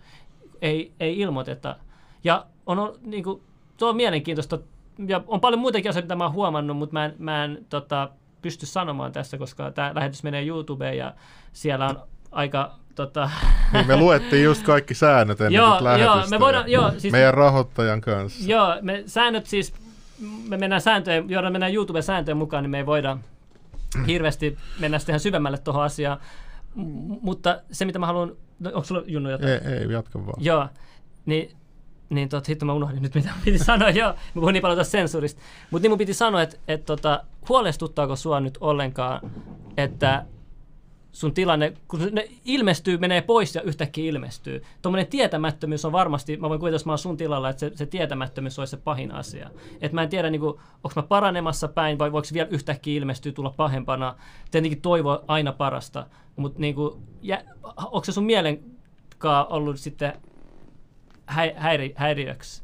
[0.61, 1.75] ei, ei ilmoiteta.
[2.23, 3.41] Ja on, niinku,
[3.77, 4.59] se on mielenkiintoista.
[5.07, 8.09] Ja on paljon muitakin asioita, mitä mä oon huomannut, mutta mä en, mä en tota,
[8.41, 11.13] pysty sanomaan tässä, koska tämä lähetys menee YouTubeen ja
[11.53, 11.99] siellä on
[12.31, 13.29] aika Tota...
[13.73, 18.01] Niin me luettiin just kaikki säännöt ennen joo, joo, me voidaan, joo, siis, meidän rahoittajan
[18.01, 18.51] kanssa.
[18.51, 19.73] Joo, me säännöt siis,
[20.47, 23.17] me mennään sääntöjen, joilla mennään YouTube-sääntöjen mukaan, niin me ei voida
[24.08, 26.17] hirveästi mennä ihan syvemmälle tuohon asiaan.
[26.75, 29.51] M- mutta se, mitä mä haluan, no, onko sulla Junnu jotain?
[29.51, 30.43] Ei, ei jatka vaan.
[30.45, 30.67] Joo,
[31.25, 31.51] niin
[32.10, 33.89] niin tot, sitten mä unohdin nyt, mitä piti sanoa.
[33.89, 35.41] Joo, mä puhun niin paljon tästä sensuurista.
[35.71, 39.31] Mutta niin mun piti sanoa, että et, tota, huolestuttaako sua nyt ollenkaan,
[39.77, 40.25] että
[41.15, 44.63] sun tilanne, kun ne ilmestyy, menee pois ja yhtäkkiä ilmestyy.
[44.82, 47.86] Tuommoinen tietämättömyys on varmasti, mä voin kuvitella, jos mä oon sun tilalla, että se, se
[47.86, 49.49] tietämättömyys olisi se pahin asia.
[49.82, 53.54] Että mä en tiedä, niin onko mä paranemassa päin vai voiko vielä yhtäkkiä ilmestyä, tulla
[53.58, 54.15] pahempana.
[54.51, 56.75] Tietenkin toivo aina parasta, mutta niin
[57.78, 60.13] onko se sun mielenkaan ollut sitten
[61.25, 62.63] hä, häiri, häiriöksi?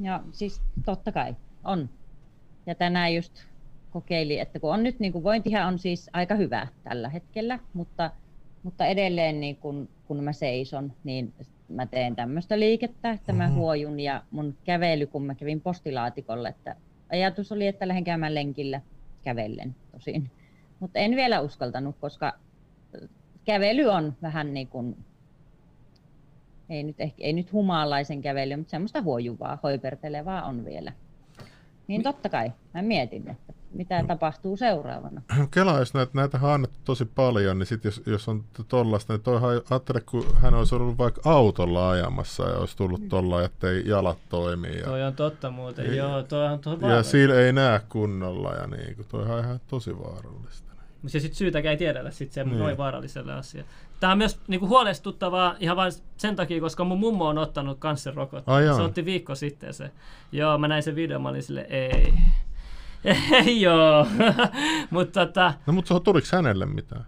[0.00, 1.88] Joo, siis totta kai on.
[2.66, 3.46] Ja tänään just
[3.96, 8.10] kokeili, että kun on nyt niin kuin vointihan on siis aika hyvä tällä hetkellä, mutta,
[8.62, 11.32] mutta edelleen niin kun, kun mä seison, niin
[11.68, 13.58] mä teen tämmöistä liikettä, että mä mm-hmm.
[13.58, 16.76] huojun ja mun kävely, kun mä kävin postilaatikolle, että
[17.12, 18.80] ajatus oli, että lähden käymään lenkillä
[19.24, 20.30] kävellen tosin.
[20.80, 22.32] Mutta en vielä uskaltanut, koska
[23.44, 24.96] kävely on vähän niin kuin,
[26.68, 30.92] ei nyt, ehkä, ei nyt humaalaisen kävely, mutta semmoista huojuvaa, hoipertelevaa on vielä.
[31.86, 35.22] Niin totta kai, mä mietin, että mitä tapahtuu seuraavana.
[35.50, 39.22] Kela, jos näitä, näitä on annettu tosi paljon, niin sit jos, jos on tollasta, niin
[39.22, 43.08] toihan ajattele, kun hän olisi ollut vaikka autolla ajamassa ja olisi tullut mm.
[43.08, 44.76] tuolla, ettei jalat toimi.
[44.78, 48.54] Ja, toi on totta muuten, ja, joo, toi on tosi Ja sillä ei näe kunnolla
[48.54, 50.66] ja niin, kun toi on ihan tosi vaarallista.
[51.02, 52.58] Mutta sitten syytäkään ei tiedetä sit se niin.
[52.58, 53.70] noin vaaralliselle asialle.
[54.00, 58.74] Tämä on myös niinku huolestuttavaa ihan vain sen takia, koska mun mummo on ottanut kansserokotteen.
[58.74, 59.90] Se otti viikko sitten se.
[60.32, 62.14] Joo, mä näin sen videon, mä olin sille, ei.
[63.46, 64.06] Ei joo.
[64.90, 67.06] mutta tota, no mutta tuliko hänelle mitään?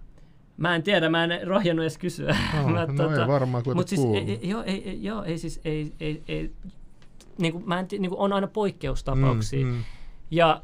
[0.56, 2.36] Mä en tiedä, mä en rohjennut edes kysyä.
[2.60, 5.60] Oh, mä, no tota, ei varmaan kuitenkin siis, ei, ei, joo, ei, joo, ei siis,
[5.64, 6.50] ei, ei, ei
[7.38, 9.66] niin kuin, mä en, niin kuin, on aina poikkeustapauksia.
[9.66, 9.84] Mm, mm.
[10.30, 10.62] Ja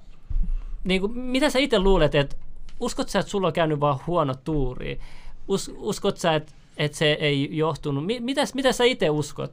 [0.84, 2.36] niin kuin, mitä sä itse luulet, että
[2.80, 5.00] uskot sä, että sulla on käynyt vaan huono tuuri?
[5.48, 8.04] Us, uskot sä, että, että se ei johtunut?
[8.20, 9.52] Mitäs, mitä sä itse uskot?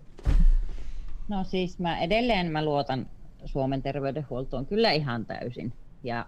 [1.28, 3.08] No siis mä edelleen mä luotan
[3.46, 5.74] Suomen terveydenhuoltoon kyllä ihan täysin.
[6.04, 6.26] Ja,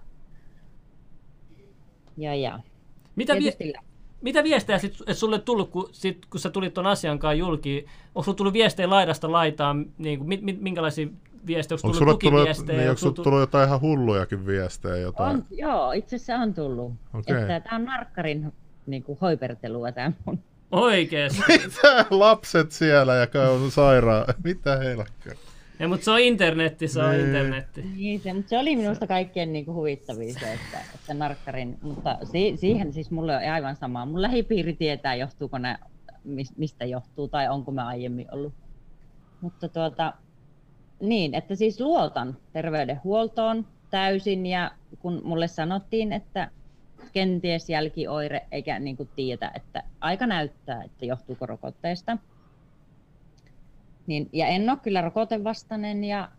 [2.17, 2.59] ja, ja.
[3.15, 3.73] Mitä, vi-
[4.21, 7.85] mitä viestejä sit, et sulle tullut, kun, sit, kun sä tulit tuon asian kanssa julki?
[8.15, 9.85] Onko sulla tullut viestejä laidasta laitaan?
[9.97, 11.07] Niin kuin, mit, minkälaisia
[11.47, 11.77] viestejä?
[11.83, 12.79] Onko tullut tukiviestejä?
[12.79, 14.97] Niin, onko sulla tullut jotain ihan hullujakin viestejä?
[14.97, 15.35] Jotain?
[15.35, 16.93] On, joo, itse asiassa on tullut.
[17.13, 17.41] Okay.
[17.41, 18.53] Että tämä on narkkarin
[18.85, 20.39] niin kuin, hoipertelua tämä mun.
[20.71, 21.41] Oikeesti?
[21.65, 24.25] Mitä lapset siellä ja käy sairaan?
[24.43, 25.33] Mitä helkkaa?
[25.83, 27.25] Ei, mutta se on internetti, se on Niin.
[27.25, 27.81] internetti.
[27.95, 32.17] Niin, se, mutta se oli minusta kaikkein niin kuin huvittavin se, että, että narkkarin, mutta
[32.31, 34.05] si, siihen siis mulle on aivan sama.
[34.05, 35.77] Mun lähipiiri tietää, johtuuko ne,
[36.23, 38.53] mis- mistä johtuu tai onko me aiemmin ollut.
[39.41, 40.13] Mutta tuota,
[40.99, 46.51] niin, että siis luotan terveydenhuoltoon täysin ja kun mulle sanottiin, että
[47.13, 52.17] kenties jälkioire eikä niin kuin tiedä, että aika näyttää, että johtuuko rokotteesta.
[54.07, 56.29] Niin, ja en ole kyllä rokotevastainen ja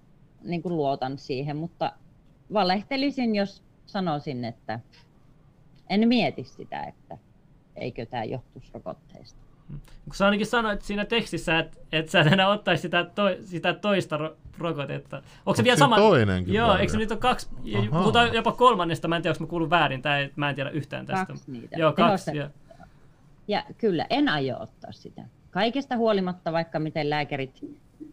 [0.43, 1.93] niin kuin luotan siihen, mutta
[2.53, 4.81] valehtelisin, jos sanoisin, että
[5.91, 7.19] en mieti sitä, että
[7.77, 9.45] eikö tämä johtuisi rokotteesta.
[10.05, 13.73] Kun sä ainakin sanoit siinä tekstissä, että, että sä et enää ottaisi sitä, toi, sitä
[13.75, 15.23] toista ro- rokotetta.
[15.47, 15.97] Onko se vielä sama?
[15.97, 16.81] toinenkin Joo, vai?
[16.81, 17.49] eikö se nyt ole kaksi?
[17.65, 18.01] ja Ahaa.
[18.01, 21.07] Puhutaan jopa kolmannesta, mä en tiedä, onko mä kuullut väärin, tai mä en tiedä yhtään
[21.07, 21.27] tästä.
[21.27, 21.77] Kaksi niitä.
[21.79, 22.31] Joo, kaksi.
[22.31, 22.49] Tehosta- Joo.
[23.49, 25.23] Ja kyllä, en aio ottaa sitä.
[25.55, 27.61] Kaikesta huolimatta, vaikka miten lääkärit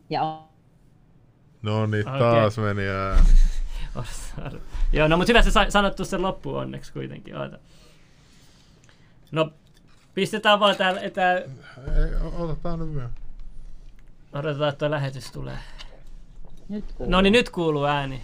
[0.09, 0.43] ja
[1.61, 3.27] No niin, taas meni ääni.
[4.93, 7.37] Joo, no mutta hyvä se sa- sanottu sen loppuun onneksi kuitenkin.
[7.37, 7.59] Oota.
[9.31, 9.51] No,
[10.13, 11.41] pistetään vaan täällä, tää,
[12.37, 13.09] otetaan nyt vielä.
[14.33, 15.57] odotetaan, että tuo lähetys tulee.
[16.69, 17.11] nyt kuuluu.
[17.11, 18.21] No niin, nyt kuuluu ääni.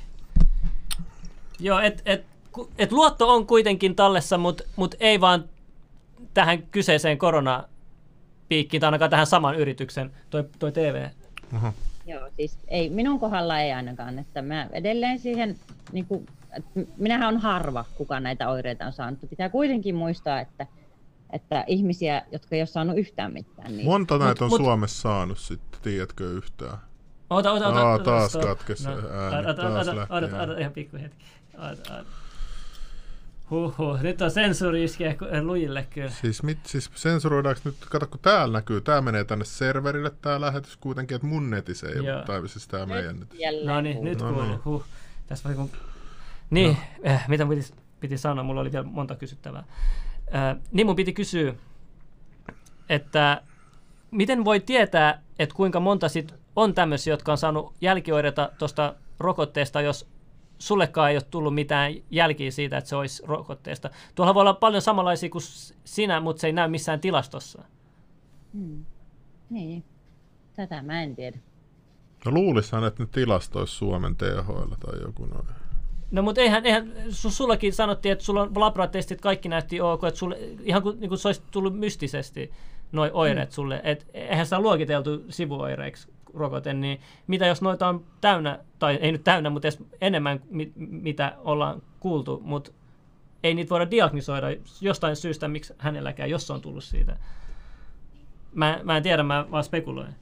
[1.60, 2.25] Joo, et, et,
[2.77, 5.49] et luotto on kuitenkin tallessa, mutta mut ei vaan
[6.34, 7.17] tähän kyseiseen
[8.47, 11.07] koronapiikkiin, tai ainakaan tähän saman yrityksen, toi, toi TV.
[11.53, 11.73] Aha.
[12.05, 15.55] Joo, siis ei, minun kohdalla ei ainakaan, että mä edelleen siihen,
[15.91, 16.25] niin kuin,
[16.57, 19.19] että minähän on harva, kuka näitä oireita on saanut.
[19.29, 20.67] Pitää kuitenkin muistaa, että,
[21.29, 25.38] että ihmisiä, jotka ei ole saanut yhtään mitään, niin Monta näitä on mut- Suomessa saanut
[25.39, 26.77] sitten, tiedätkö yhtään?
[27.29, 30.13] Ota, ota, ota, Aa, ota, taas ota, katkesi no, ääni, ota, ota, taas ota, lähti
[30.13, 30.51] ota, ääni.
[30.51, 31.25] ota, ihan pikku hetki.
[31.57, 32.26] Ota, ota.
[33.51, 36.10] Huhhuh, nyt on sensuuri iskee ku- lujille kyllä.
[36.10, 40.77] Siis, mit, siis sensuroidaanko nyt, kato kun täällä näkyy, tää menee tänne serverille tää lähetys
[40.77, 43.43] kuitenkin, että mun netissä ei ole, tai siis tää meidän netissä.
[43.43, 44.10] jälleen No niin, kuuluu.
[44.10, 44.47] nyt No kuuluu.
[44.47, 44.60] niin.
[44.65, 44.83] Huh.
[45.27, 45.69] Tässä kun...
[46.49, 47.12] Niin, no.
[47.12, 49.63] äh, mitä piti, piti sanoa, mulla oli vielä monta kysyttävää.
[50.36, 51.53] Äh, niin mun piti kysyä,
[52.89, 53.41] että
[54.12, 59.81] miten voi tietää, että kuinka monta sit on tämmöisiä, jotka on saanut jälkioireita tuosta rokotteesta,
[59.81, 60.07] jos
[60.59, 63.89] sullekaan ei ole tullut mitään jälkiä siitä, että se olisi rokotteesta.
[64.15, 65.41] Tuolla voi olla paljon samanlaisia kuin
[65.85, 67.63] sinä, mutta se ei näy missään tilastossa.
[68.53, 68.85] Hmm.
[69.49, 69.83] Niin,
[70.55, 71.37] tätä mä en tiedä.
[72.25, 75.47] No luulissahan, että ne tilastois Suomen THL tai joku noin.
[76.11, 80.19] No mutta eihän, eihän su, sullakin sanottiin, että sulla on laboratestit, kaikki näytti ok, että
[80.19, 82.51] sulle, ihan kuin, niin kuin se olisi tullut mystisesti
[82.91, 83.53] noi oireet mm.
[83.53, 89.11] sulle, että eihän sitä luokiteltu sivuoireiksi rokote, niin mitä jos noita on täynnä, tai ei
[89.11, 92.71] nyt täynnä, mutta edes enemmän mi, mitä ollaan kuultu, mutta
[93.43, 94.47] ei niitä voida diagnisoida
[94.81, 97.17] jostain syystä, miksi hänelläkään, jos se on tullut siitä.
[98.53, 100.15] Mä, mä en tiedä, mä vaan spekuloin.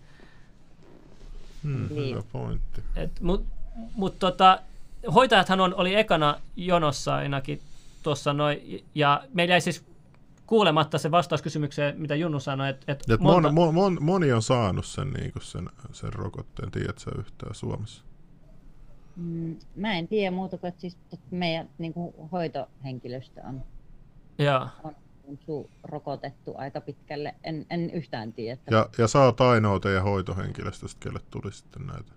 [1.64, 2.16] Hmm, Niin.
[2.16, 2.82] hyvä pointti.
[2.96, 3.46] Et, mut,
[3.96, 4.60] mut tota,
[5.14, 7.62] hoitajathan on, oli ekana jonossa ainakin
[8.04, 9.86] tuossa noin, ja meillä jäi siis
[10.48, 14.32] kuulematta se vastaus kysymykseen, mitä Junnu sanoi, että et Et monta, mon, mon, mon, moni
[14.32, 18.04] on saanut sen, niin sen, sen rokotteen, tiedätkö sä yhtään Suomessa?
[19.16, 23.64] Mm, mä en tiedä muuta kuin, että siis tot- meidän niin kuin hoitohenkilöstö on,
[24.40, 27.36] joo, on su- rokotettu aika pitkälle.
[27.44, 28.54] En, en yhtään tiedä.
[28.54, 32.12] Että Ja, ja sä oot ainoa teidän hoitohenkilöstöstä, kelle tuli sitten näitä.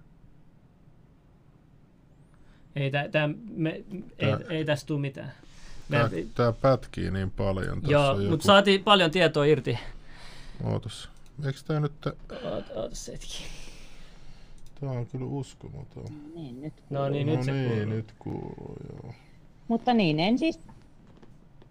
[2.77, 3.85] ei, tä, tää, me, ei,
[4.19, 5.33] Tää- ei tästä tule mitään.
[5.89, 7.81] Me, Tää, tää pätkii niin paljon.
[7.81, 8.31] Tässä joo, joku...
[8.31, 9.79] mutta saatiin paljon tietoa irti.
[10.65, 11.09] Ootas.
[11.47, 11.93] Eikö tää nyt...
[12.01, 12.13] Tää
[12.45, 13.45] Oot, oot se hetki.
[14.83, 16.05] on kyllä uskomaton.
[16.35, 17.85] niin, nyt No niin, no nyt se niin, kuuluu.
[17.87, 19.15] nyt kuuluu, joo.
[19.69, 20.61] Mutta niin, en siis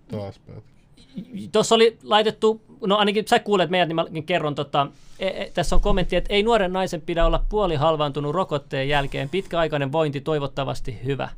[0.08, 1.50] Taas pätkii.
[1.52, 4.88] Tuossa oli laitettu, no ainakin sä kuulet meidät, niin mäkin kerron, tota,
[5.20, 9.30] e, e, tässä on kommentti, että ei nuoren naisen pidä olla puoli halvaantunut rokotteen jälkeen,
[9.30, 11.30] pitkäaikainen vointi toivottavasti hyvä.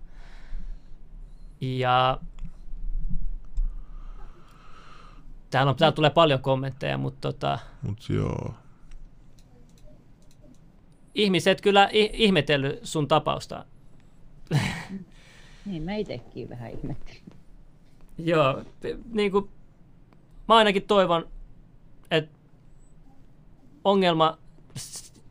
[1.61, 2.19] Ja
[5.49, 8.53] täällä, on, täällä tulee paljon kommentteja, mutta tota, Mut joo.
[11.15, 13.65] ihmiset kyllä ihmetellyt sun tapausta.
[15.65, 17.23] niin, mä itsekin vähän ihmettelin.
[18.17, 18.63] Joo,
[19.11, 19.49] niin kuin,
[20.47, 21.27] mä ainakin toivon,
[22.11, 22.39] että
[23.83, 24.37] ongelma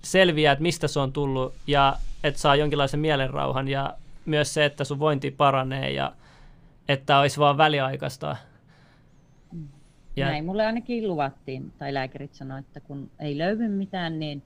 [0.03, 3.95] selviää, että mistä se on tullut ja että saa jonkinlaisen mielenrauhan ja
[4.27, 6.13] myös se, että sun vointi paranee ja
[6.89, 8.37] että olisi vaan väliaikaista.
[10.19, 10.27] Ja.
[10.27, 14.43] Näin mulle ainakin luvattiin, tai lääkärit sanoivat, että kun ei löydy mitään, niin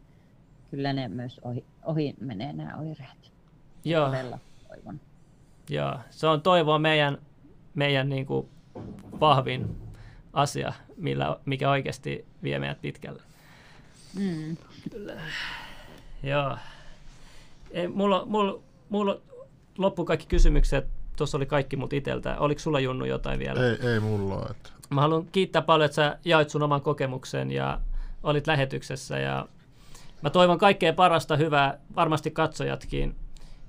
[0.70, 3.32] kyllä ne myös ohi, ohi menee nämä oireet.
[3.84, 5.00] Joo, Todella toivon.
[5.70, 7.18] joo, se on toivoa meidän,
[7.74, 8.48] meidän niin kuin
[9.20, 9.76] vahvin
[10.32, 13.22] asia, millä, mikä oikeasti vie meidät pitkälle.
[14.18, 14.56] Mm.
[16.22, 16.56] Joo.
[17.70, 19.20] Ei, mulla, mulla, mulla
[19.78, 20.86] loppu kaikki kysymykset.
[21.16, 22.38] Tuossa oli kaikki mut iteltä.
[22.38, 23.60] Oliko sulla Junnu jotain vielä?
[23.66, 24.46] Ei, ei mulla.
[24.50, 24.70] Että.
[24.90, 27.80] Mä haluan kiittää paljon, että sä jaoit sun oman kokemuksen ja
[28.22, 29.18] olit lähetyksessä.
[29.18, 29.48] Ja
[30.22, 33.16] mä toivon kaikkea parasta hyvää, varmasti katsojatkin.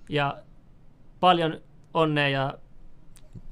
[0.10, 0.38] Ja
[1.20, 1.62] paljon
[1.94, 2.54] onnea ja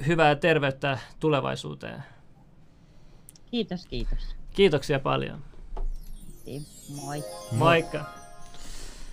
[0.07, 2.03] hyvää terveyttä tulevaisuuteen.
[3.51, 4.35] Kiitos, kiitos.
[4.51, 5.43] Kiitoksia paljon.
[6.95, 7.23] Moi.
[7.51, 8.05] Moikka.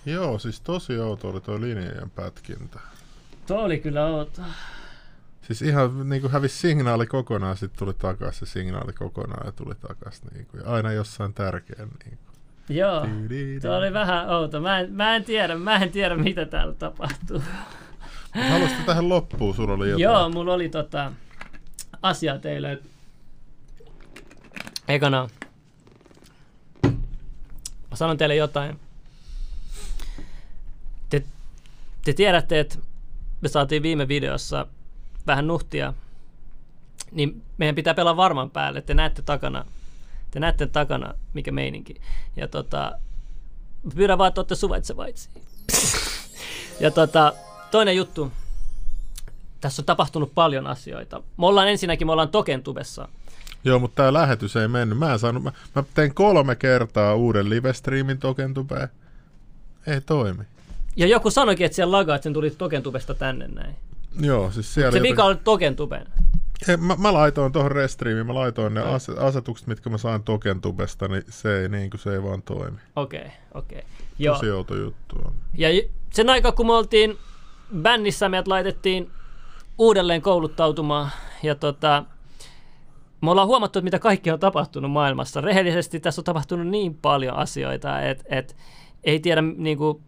[0.05, 2.79] Joo, siis tosi outo oli tuo linjojen pätkintä.
[3.49, 4.41] Tuo oli kyllä outo.
[5.41, 9.75] Siis ihan niin kuin hävisi signaali kokonaan, sitten tuli takaisin se signaali kokonaan ja tuli
[9.75, 10.27] takaisin.
[10.33, 11.77] Niin kuin, ja aina jossain tärkeä.
[11.77, 12.77] Niin kuin.
[12.77, 13.05] Joo,
[13.61, 14.61] tuo oli vähän outo.
[14.61, 17.43] Mä en, mä en tiedä, mä en tiedä mitä täällä tapahtuu.
[18.49, 20.03] Haluaisitko tähän loppuun, sulla oli jotain?
[20.03, 21.11] Joo, mulla oli tota,
[22.01, 22.81] asia teille.
[24.87, 25.29] Ekana,
[27.89, 28.79] mä sanon teille jotain.
[31.09, 31.23] Te,
[32.05, 32.88] te tiedätte, että
[33.41, 34.67] me saatiin viime videossa
[35.27, 35.93] vähän nuhtia,
[37.11, 38.81] niin meidän pitää pelaa varman päälle.
[38.81, 39.65] Te näette takana,
[40.31, 42.01] te näette takana, mikä meininki.
[42.35, 42.91] Ja tota,
[43.95, 45.31] pyydän vaan, että olette suvaitsevaisia.
[46.83, 47.33] ja tota,
[47.71, 48.31] toinen juttu.
[49.61, 51.23] Tässä on tapahtunut paljon asioita.
[51.37, 53.07] Me ollaan ensinnäkin, me ollaan Tokentubessa.
[53.63, 54.97] Joo, mutta tämä lähetys ei mennyt.
[54.97, 58.89] Mä, en saanut, mä, mä tein kolme kertaa uuden livestreamin Tokentubeen.
[59.87, 60.43] Ei toimi.
[60.99, 63.75] Ja joku sanoikin, että siellä lagaa, että sen tuli Tokentubesta tänne näin.
[64.21, 64.91] Joo, siis siellä...
[64.91, 66.07] Se vika oli Tokentuben.
[66.67, 71.07] Ei, mä, mä, laitoin tuohon Restreamiin, mä laitoin ne ase, asetukset, mitkä mä sain Tokentubesta,
[71.07, 72.77] niin se ei, niin kuin, se ei vaan toimi.
[72.95, 73.77] Okei, okay, okei.
[73.79, 73.89] Okay.
[74.19, 74.35] Joo.
[74.35, 75.33] Tosi outo juttu on.
[75.57, 75.67] Ja
[76.13, 77.17] sen aikaa, kun me oltiin
[77.81, 79.11] bändissä, meidät laitettiin
[79.77, 81.11] uudelleen kouluttautumaan.
[81.43, 82.03] Ja tota,
[83.21, 85.41] me ollaan huomattu, että mitä kaikki on tapahtunut maailmassa.
[85.41, 88.55] Rehellisesti tässä on tapahtunut niin paljon asioita, että et,
[89.03, 90.03] ei tiedä, niin kuin,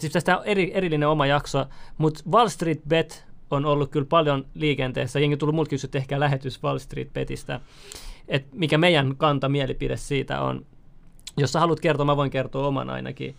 [0.00, 1.66] siis tästä on eri, erillinen oma jakso,
[1.98, 5.20] mutta Wall Street Bet on ollut kyllä paljon liikenteessä.
[5.20, 7.60] Jengi tullut multa kysyä, että ehkä lähetys Wall Street Betistä,
[8.28, 10.66] että mikä meidän kanta mielipide siitä on.
[11.36, 13.36] Jos sä haluat kertoa, mä voin kertoa oman ainakin.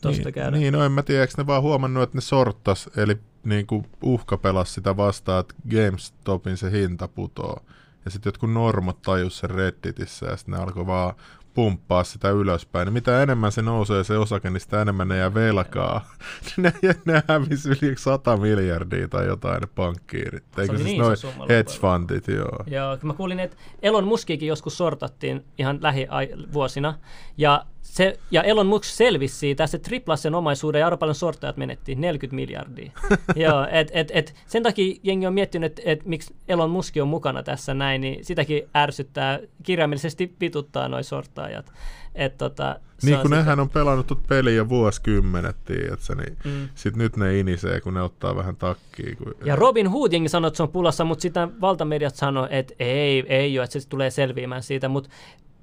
[0.00, 0.56] Tosta niin, käydä.
[0.56, 3.86] niin, no en mä tiedä, eikö ne vaan huomannut, että ne sorttas, eli niin kuin
[4.02, 7.62] uhka pelasi sitä vastaan, että GameStopin se hinta putoo.
[8.04, 11.14] Ja sitten jotkut normot tajus sen Redditissä ja sitten ne alkoi vaan
[11.56, 12.86] pumppaa sitä ylöspäin.
[12.86, 16.08] Niin mitä enemmän se nousee se osake, niin sitä enemmän ne jää velkaa.
[16.56, 16.72] ne,
[17.04, 20.58] ne hävisi yli 100 miljardia tai jotain ne pankkiirit.
[20.58, 21.16] Eikö siis niin noin
[21.48, 22.64] hedge fundit, joo.
[22.66, 26.98] Joo, mä kuulin, että Elon Muskikin joskus sortattiin ihan lähivuosina.
[27.36, 27.66] Ja
[27.96, 32.00] se, ja Elon Musk selvisi siitä, se triplasi sen omaisuuden ja aika paljon sortajat menettiin,
[32.00, 32.92] 40 miljardia.
[33.36, 37.08] Joo, et, et, et, sen takia jengi on miettinyt, että et, miksi Elon Musk on
[37.08, 41.72] mukana tässä näin, niin sitäkin ärsyttää, kirjaimellisesti pituttaa noi sortaajat.
[42.14, 46.68] Et, tota, niin kun nehän on pelannut tuot peliä vuosikymmenet, tiedätkö, niin mm.
[46.74, 49.16] sit nyt ne inisee, kun ne ottaa vähän takkiin.
[49.16, 49.34] Kun...
[49.44, 53.24] Ja Robin Hood jengi sanoo, että se on pulassa, mutta sitten valtamediat sanoo, että ei,
[53.28, 55.10] ei ole, että se tulee selviämään siitä, mutta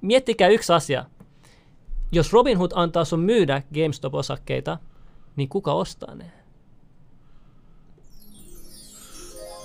[0.02, 1.06] miettikää yksi asia,
[2.14, 4.78] jos Robinhood antaa sun myydä GameStop-osakkeita,
[5.36, 6.32] niin kuka ostaa ne?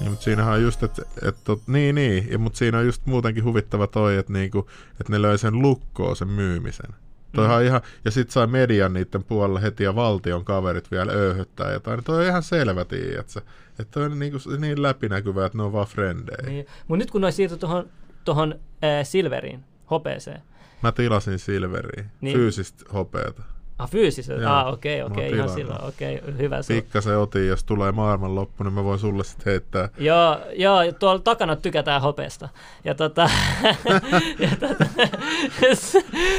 [0.00, 3.44] Niin, mutta siinähän on just, että, että niin, niin, ja, mutta siinä on just muutenkin
[3.44, 4.66] huvittava toi, että, niinku,
[5.00, 6.94] että ne löi sen lukkoon sen myymisen.
[7.34, 7.66] Toihan mm.
[7.66, 11.96] ihan, ja sitten sai median niiden puolella heti ja valtion kaverit vielä öyhöttää jotain.
[11.96, 13.40] Niin toi on ihan selvä, tiedätkö?
[13.78, 16.50] Että toi on niin, kuin, niin läpinäkyvää, että ne on vaan frendejä.
[16.50, 16.66] Niin.
[16.88, 17.88] Mutta nyt kun ne siirtyi tuohon
[18.24, 20.42] tohon, äh, silveriin, hopeeseen,
[20.82, 22.36] Mä tilasin silveriä, niin.
[22.36, 23.42] fyysistä hopeata.
[23.78, 24.58] Ah, fyysistä?
[24.58, 26.60] Ah, okei, okay, okei, okay, ihan silloin, okei, okay, hyvä.
[26.68, 29.88] Pikkasen otin, jos tulee maailmanloppu, niin mä voin sulle sitten heittää.
[29.98, 32.48] Joo, joo, tuolla takana tykätään hopeesta.
[32.84, 33.22] Ja tota,
[34.38, 34.84] ja tota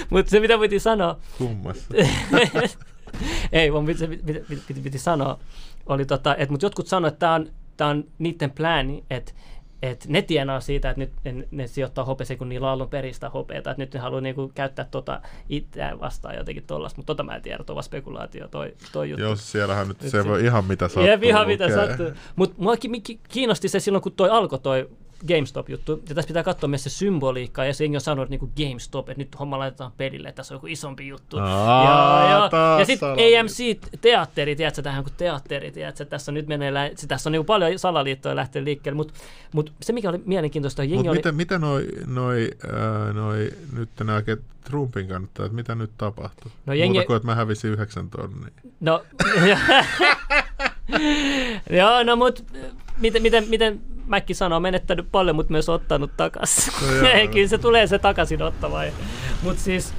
[0.10, 1.20] mutta se mitä piti sanoa.
[1.38, 1.94] Kummassa.
[3.52, 5.40] Ei, vaan mitä piti, piti, piti, piti sanoa,
[5.86, 7.48] oli tota, että mutta jotkut sanoivat, että tämä on,
[7.78, 9.32] tää on niiden plääni, että
[9.82, 13.30] et ne tienaa siitä, että nyt ne, ne sijoittaa hopeeseen, kun niillä on alun peristä
[13.30, 17.36] hopeeta, että nyt ne haluaa niinku käyttää tota itseään vastaan jotenkin tollasta, mutta tota mä
[17.36, 19.24] en tiedä, tuo spekulaatio, toi, toi juttu.
[19.24, 21.06] Joo, siellähän nyt, nyt se voi ihan mitä sattuu.
[21.06, 22.12] Jep, ihan mitä sattuu.
[22.36, 22.74] Mutta mua
[23.30, 24.90] kiinnosti se silloin, kun toi alkoi toi
[25.28, 26.04] GameStop-juttu.
[26.10, 29.22] Ja tässä pitää katsoa myös se symboliikka, ja se on sanonut niin kuin GameStop, että
[29.22, 31.38] nyt homma laitetaan pelille, että tässä on joku isompi juttu.
[31.38, 36.74] Aa, ja, ja, ja sitten AMC-teatteri, tiedätkö, tähän kuin teatteri, tiedätkö, tässä on nyt menee,
[36.74, 39.14] lä- tässä on niin paljon salaliittoja lähteä liikkeelle, mutta
[39.54, 41.18] mut se mikä oli mielenkiintoista, jengi Mut oli...
[41.18, 44.22] mitä, mitä noi, noi, äh, noi nyt nämä
[44.64, 46.52] Trumpin kannattaa, mitä nyt tapahtuu?
[46.66, 46.98] No, jengi...
[46.98, 48.50] Muuta kuin, että mä hävisin yhdeksän tonnia.
[48.80, 49.04] No,
[51.80, 52.46] joo, no mut
[52.98, 56.74] miten, miten, miten Mäkki sanoo, menettänyt paljon, mutta myös ottanut takaisin.
[57.02, 58.82] No Kyllä se tulee se takaisin ottava.
[59.44, 59.94] Mutta siis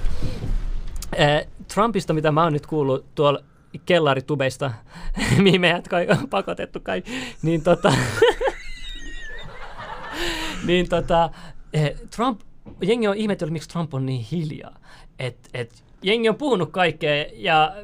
[1.21, 3.41] äh, Trumpista, mitä mä oon nyt kuullut tuolla
[3.87, 4.71] kellaritubeista,
[5.43, 7.03] mihin meidät kai on pakotettu kai,
[7.43, 7.93] niin tota,
[10.67, 11.31] niin tota,
[11.73, 12.41] eh, Trump,
[12.83, 14.79] jengi on ihmetellyt, miksi Trump on niin hiljaa.
[15.19, 17.75] Et, et, jengi on puhunut kaikkea ja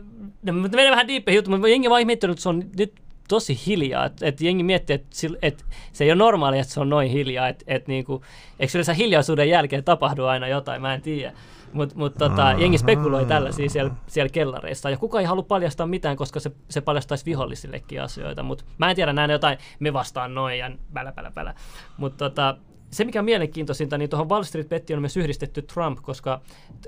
[0.42, 2.94] no, mutta menee vähän diippeihin juttu, mutta jengi on vaan ihmetellyt, että se on nyt
[3.28, 5.08] tosi hiljaa, että et jengi miettii, että
[5.42, 8.22] et se ei ole normaalia, että se on noin hiljaa, että et niinku,
[8.60, 11.32] eikö yleensä hiljaisuuden jälkeen tapahdu aina jotain, mä en tiedä.
[11.72, 14.90] Mutta mut tota, jengi spekuloi tällaisia siellä, siellä kellareissa.
[14.90, 18.42] Ja kukaan ei halua paljastaa mitään, koska se, se paljastaisi vihollisillekin asioita.
[18.42, 21.54] Mutta mä en tiedä, näin jotain, me vastaan noin ja pälä, pälä, pälä.
[21.96, 22.56] Mutta tota,
[22.90, 26.40] se, mikä on mielenkiintoisinta, niin tuohon Wall Street Bettiin on myös yhdistetty Trump, koska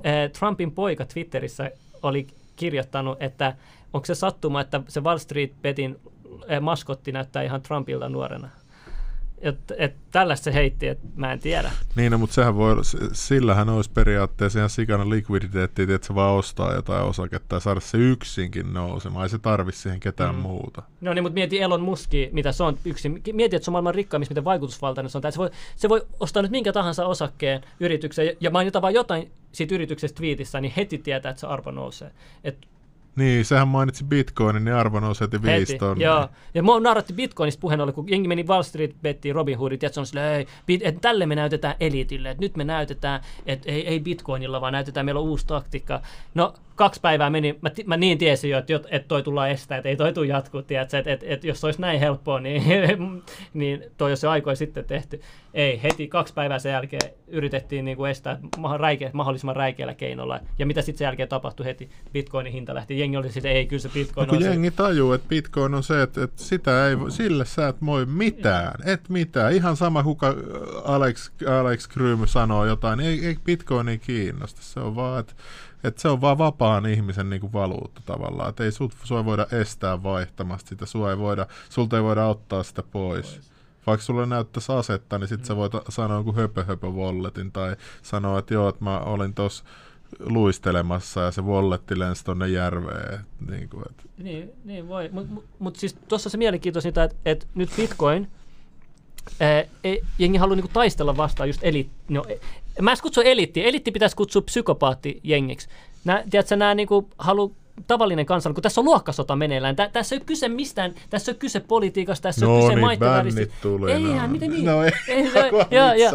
[0.07, 1.71] äh, Trumpin poika Twitterissä
[2.03, 2.27] oli
[2.57, 3.57] kirjoittanut, että
[3.93, 6.01] onko se sattuma, että se Wall Street Betin
[6.61, 8.49] maskotti näyttää ihan Trumpilta nuorena.
[9.41, 11.71] Et, et tällaista se heitti, että mä en tiedä.
[11.97, 12.77] Niin, no, mutta sehän voi,
[13.13, 17.99] sillähän olisi periaatteessa ihan sikana likviditeetti, että se vaan ostaa jotain osaketta ja saada se
[17.99, 19.25] yksinkin nousemaan.
[19.25, 20.41] Ei se tarvi siihen ketään mm.
[20.41, 20.83] muuta.
[21.01, 23.23] No niin, mutta mieti Elon Muski, mitä se on yksin.
[23.33, 25.33] Mieti, että se on maailman rikkaimmista, miten vaikutusvaltainen se on.
[25.33, 29.75] Se voi, se voi ostaa nyt minkä tahansa osakkeen yrityksen ja mainita vain jotain siitä
[29.75, 32.11] yrityksestä twiitissä, niin heti tietää, että se arvo nousee.
[32.45, 32.67] Et
[33.17, 36.09] niin, sehän mainitsi bitcoinin, niin arvo nousi heti viisi tonnia.
[36.09, 39.85] Joo, ja mua nauratti bitcoinista puheen oli, kun jengi meni Wall Street bettiin Robin Hoodit,
[39.85, 43.73] että se on silleen, ei, että tälle me näytetään elitille, että nyt me näytetään, että
[43.73, 46.01] ei, ei bitcoinilla, vaan näytetään, meillä on uusi taktiikka.
[46.35, 49.89] No, kaksi päivää meni, mä, mä niin tiesin jo, että, että toi tullaan estää, että
[49.89, 52.63] ei toi tule jatkuu, että, että, että, että, jos olisi näin helppoa, niin,
[53.55, 55.21] niin toi olisi jo aikoja sitten tehty.
[55.55, 58.39] Ei, heti kaksi päivää sen jälkeen yritettiin niin kuin estää
[58.77, 60.41] räike, mahdollisimman räikeällä keinolla.
[60.59, 61.91] Ja mitä sitten sen jälkeen tapahtui heti?
[62.13, 62.99] Bitcoinin hinta lähti.
[62.99, 64.77] Jengi oli sitten, ei, kyllä se Bitcoin no, kun on jengi se...
[64.77, 68.75] tajuu, että Bitcoin on se, että, että sitä ei, sille sä et voi mitään.
[68.85, 69.53] Et mitään.
[69.53, 70.35] Ihan sama, kuka
[70.85, 71.31] Alex,
[71.61, 74.63] Alex Krym sanoo jotain, ei, ei Bitcoin ei kiinnosta.
[74.63, 75.35] Se on vaan, että
[75.85, 78.49] et se on vaan vapaan ihmisen niinku valuutta tavallaan.
[78.49, 82.63] Että ei sut, sua voida estää vaihtamasta sitä, sua ei voida, sulta ei voida ottaa
[82.63, 83.33] sitä pois.
[83.33, 83.58] pois
[83.89, 88.39] vaikka sulle näyttäisi asetta, niin sitten sä voit sanoa jonkun höpö höpö walletin tai sanoa,
[88.39, 89.65] että joo, että mä olin tuossa
[90.21, 93.21] luistelemassa ja se walletti lensi tonne järveen.
[93.51, 94.03] Niin, kuin, että.
[94.19, 98.31] niin, niin voi, mutta mut, mut siis tuossa se mielenkiintoisinta, että et nyt Bitcoin,
[99.41, 103.67] ää, ei, jengi haluaa niinku taistella vastaan just eli, no, e, mä en kutsu eliitti,
[103.67, 105.69] eliitti pitäisi kutsua psykopaatti-jengiksi.
[106.05, 107.55] Nää, tiedätkö, nämä niinku haluaa
[107.87, 109.77] tavallinen kansalainen, kun tässä on luokkasota meneillään.
[109.77, 112.75] Tä, tässä ei ole kyse mistään, tässä ei ole kyse politiikasta, tässä no on kyse
[112.75, 113.41] niin, maiden välistä.
[113.63, 114.29] Tulee, Eihän, no.
[114.29, 114.65] miten niin?
[114.65, 116.11] No ei, ei, ei, ja, ja,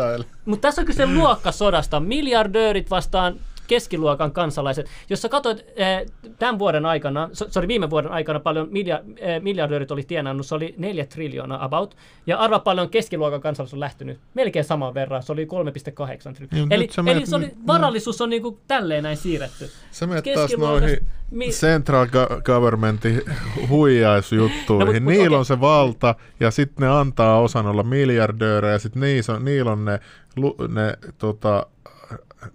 [0.45, 1.99] Mutta tässä on kyse luokkasodasta.
[1.99, 4.88] Miljardöörit vastaan keskiluokan kansalaiset.
[5.09, 6.05] Jos sä katsoit eh,
[6.39, 10.76] tämän vuoden aikana, sorry, viime vuoden aikana paljon milja, eh, miljardöörit oli tienannut, se oli
[10.78, 11.97] 4 triljoonaa about.
[12.28, 16.49] Ja arva paljon keskiluokan kansalaiset on lähtenyt melkein saman verran, se oli 3,8 triljoonaa.
[16.51, 19.70] Niin, eli, eli se oli, varallisuus on niinku tälleen näin siirretty.
[19.91, 22.08] Sä menet taas noihin mi- central
[22.46, 23.22] governmentin
[23.70, 25.04] huijaisjuttuihin.
[25.06, 25.40] no, Niillä okay.
[25.40, 29.02] on se valta ja sitten ne antaa osan olla miljardöörejä ja sitten
[29.44, 30.00] niillä on ne,
[30.68, 31.66] ne tota,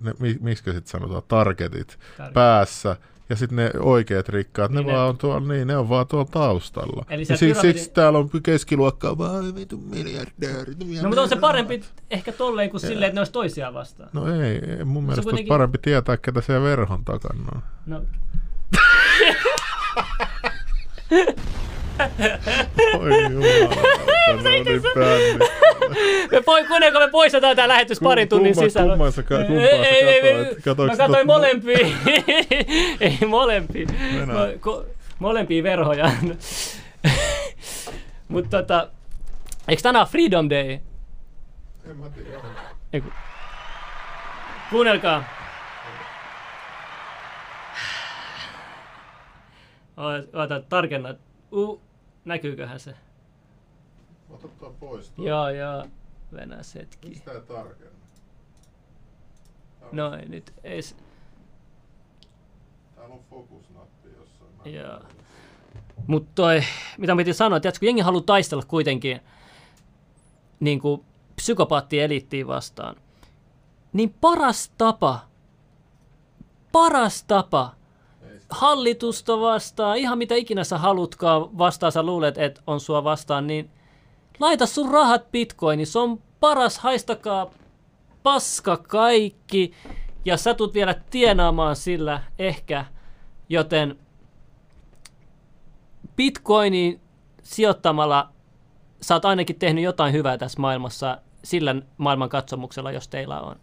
[0.02, 2.34] ne, miksi sitten sanotaan, targetit Target.
[2.34, 2.96] päässä,
[3.30, 6.06] ja sitten ne oikeat rikkaat, niin ne, ne, vaan on tuolla, niin, ne on vaan
[6.06, 7.06] tuolla taustalla.
[7.10, 7.78] Eli ja siis, pyramidi...
[7.78, 10.78] siksi täällä on keskiluokkaa vaan vitu miljardöörit.
[11.02, 14.10] No mutta on se parempi ehkä tolleen kuin silleen, että ne olisi toisiaan vastaan.
[14.12, 15.32] No ei, ei mun mielestä kuitenkin...
[15.32, 17.62] olisi parempi tietää, ketä siellä verhon takana on.
[17.86, 18.02] No.
[22.98, 23.74] Oi jumala,
[26.30, 28.92] me poi, kuunnelko me poistetaan tämä lähetys parin tunnin Kumma, sisällä?
[28.96, 30.90] Kummassa, kumpaa ei, katsoit?
[30.90, 31.78] Mä katsoin molempia.
[33.00, 33.86] ei molempia.
[34.26, 34.84] Mo,
[35.18, 36.10] molempia verhoja.
[38.28, 38.88] Mutta tota,
[39.68, 40.78] eikö tänään Freedom Day?
[41.90, 43.06] En mä tiedä.
[44.70, 45.37] Kuunnelkaa.
[50.32, 51.14] Ota, tarkenna.
[51.52, 51.80] Uh,
[52.24, 52.94] näkyyköhän se?
[54.30, 54.48] Ota
[54.80, 55.10] pois.
[55.10, 55.26] Toi.
[55.26, 55.86] Joo, joo.
[56.32, 57.08] Venäs hetki.
[57.08, 57.98] Mistä ei tarkenna?
[59.92, 60.80] No ei nyt ei
[62.94, 64.74] Täällä on fokusnappi jossain.
[64.74, 65.00] Joo.
[66.06, 66.62] Mutta toi,
[66.98, 69.20] mitä piti sanoa, että kun jengi haluaa taistella kuitenkin
[70.60, 71.04] niin kuin
[71.36, 71.96] psykopaatti
[72.46, 72.96] vastaan,
[73.92, 75.20] niin paras tapa,
[76.72, 77.74] paras tapa
[78.50, 83.70] hallitusta vastaan, ihan mitä ikinä sä halutkaan vastaan, sä luulet, että on sua vastaan, niin
[84.40, 87.50] laita sun rahat bitcoiniin, se on paras, haistakaa
[88.22, 89.72] paska kaikki,
[90.24, 92.84] ja sä tulet vielä tienaamaan sillä ehkä,
[93.48, 93.98] joten
[96.16, 97.00] bitcoiniin
[97.42, 98.28] sijoittamalla
[99.00, 103.56] sä oot ainakin tehnyt jotain hyvää tässä maailmassa sillä maailman katsomuksella, jos teillä on.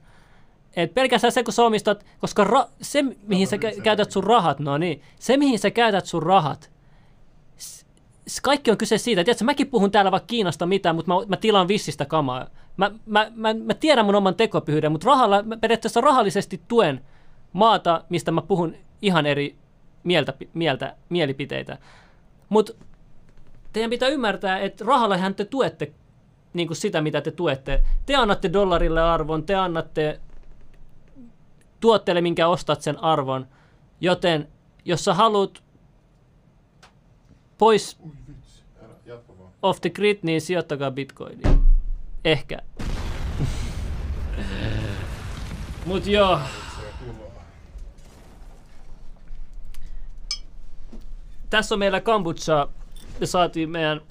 [0.76, 4.60] Et pelkästään se, kun sä omistat, koska ra- se, mihin sä kä- käytät sun rahat,
[4.60, 6.72] no niin, se, mihin sä käytät sun rahat,
[8.42, 9.24] kaikki on kyse siitä.
[9.24, 12.48] Tiedätkö, mäkin puhun täällä vaikka Kiinasta mitään, mutta mä, mä tilaan vissistä kamaa.
[12.78, 17.02] Mä, mä, mä, mä tiedän mun oman tekopyhyyden, mutta rahalla, mä periaatteessa rahallisesti tuen
[17.54, 19.56] maata, mistä mä puhun ihan eri
[20.04, 21.78] mieltä, mieltä mielipiteitä.
[22.50, 22.74] Mutta
[23.74, 25.92] teidän pitää ymmärtää, että rahallahan te tuette
[26.54, 27.84] niin kuin sitä, mitä te tuette.
[28.06, 30.20] Te annatte dollarille arvon, te annatte
[31.86, 33.48] tuotteelle, minkä ostat sen arvon.
[34.02, 34.48] Joten
[34.86, 35.64] jos sä haluat
[37.58, 38.00] pois
[39.62, 41.62] off the grid, niin sijoittakaa bitcoiniin.
[42.26, 42.58] Ehkä.
[45.86, 46.40] Mut joo.
[51.50, 52.68] Tässä on meillä kombucha.
[53.20, 54.02] Me saatiin meidän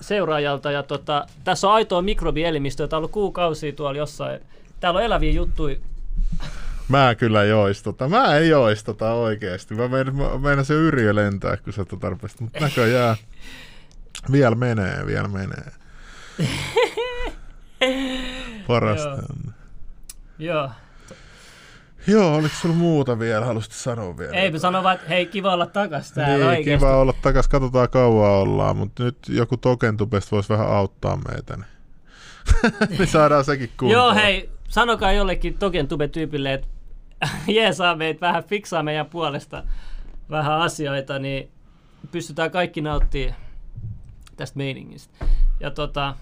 [0.00, 2.88] seuraajalta ja tota, tässä on aitoa mikrobielimistöä.
[2.88, 4.40] Tää on ollut kuukausia tuolla jossain.
[4.80, 5.76] Täällä on eläviä juttuja.
[6.88, 8.08] Mä kyllä joistuta.
[8.08, 9.74] Mä en joistuta oikeesti.
[9.74, 12.40] Mä mä meinasin Yrjö lentää, kun sä tota rupesit.
[12.40, 13.16] Mutta näköjään
[14.32, 15.72] vielä menee, vielä menee.
[18.66, 19.08] Parasta.
[19.08, 19.18] Joo.
[20.38, 20.70] Joo.
[22.06, 23.44] Joo, oliko sulla muuta vielä?
[23.44, 24.32] Haluaisit sanoa vielä?
[24.32, 26.86] Ei, mä sanon vaan, että hei, kiva olla takas täällä niin, oikeesti.
[26.86, 27.48] kiva olla takas.
[27.48, 31.56] Katsotaan kauan ollaan, mutta nyt joku Tokentubesta voisi vähän auttaa meitä.
[31.56, 31.66] Niin,
[32.98, 33.92] niin saadaan sekin kuntoon.
[33.92, 36.66] Joo, hei, sanokaa jollekin Token Tube-tyypille, että
[37.48, 39.62] jeesaa meitä vähän, fiksaa meidän puolesta
[40.30, 41.50] vähän asioita, niin
[42.12, 43.36] pystytään kaikki nauttimaan
[44.36, 45.24] tästä meiningistä.
[45.60, 46.14] Ja tota,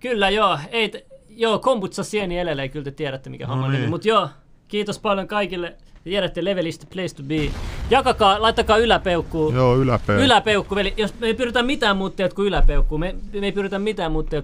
[0.00, 3.90] kyllä joo, ei, t- joo, kombutsa sieni elelee, kyllä te tiedätte mikä No homma niin.
[3.90, 4.28] mutta joo,
[4.68, 7.50] kiitos paljon kaikille, tiedätte levelistä place to be.
[7.90, 9.54] Jakakaa, laittakaa yläpeukkuun.
[9.54, 10.16] Joo, yläpeä.
[10.16, 10.94] Yläpeukku, veli.
[10.96, 12.98] Jos me ei pyritä mitään muuta teet kuin yläpeukku.
[12.98, 14.40] Me, me ei pyritä mitään muuta teet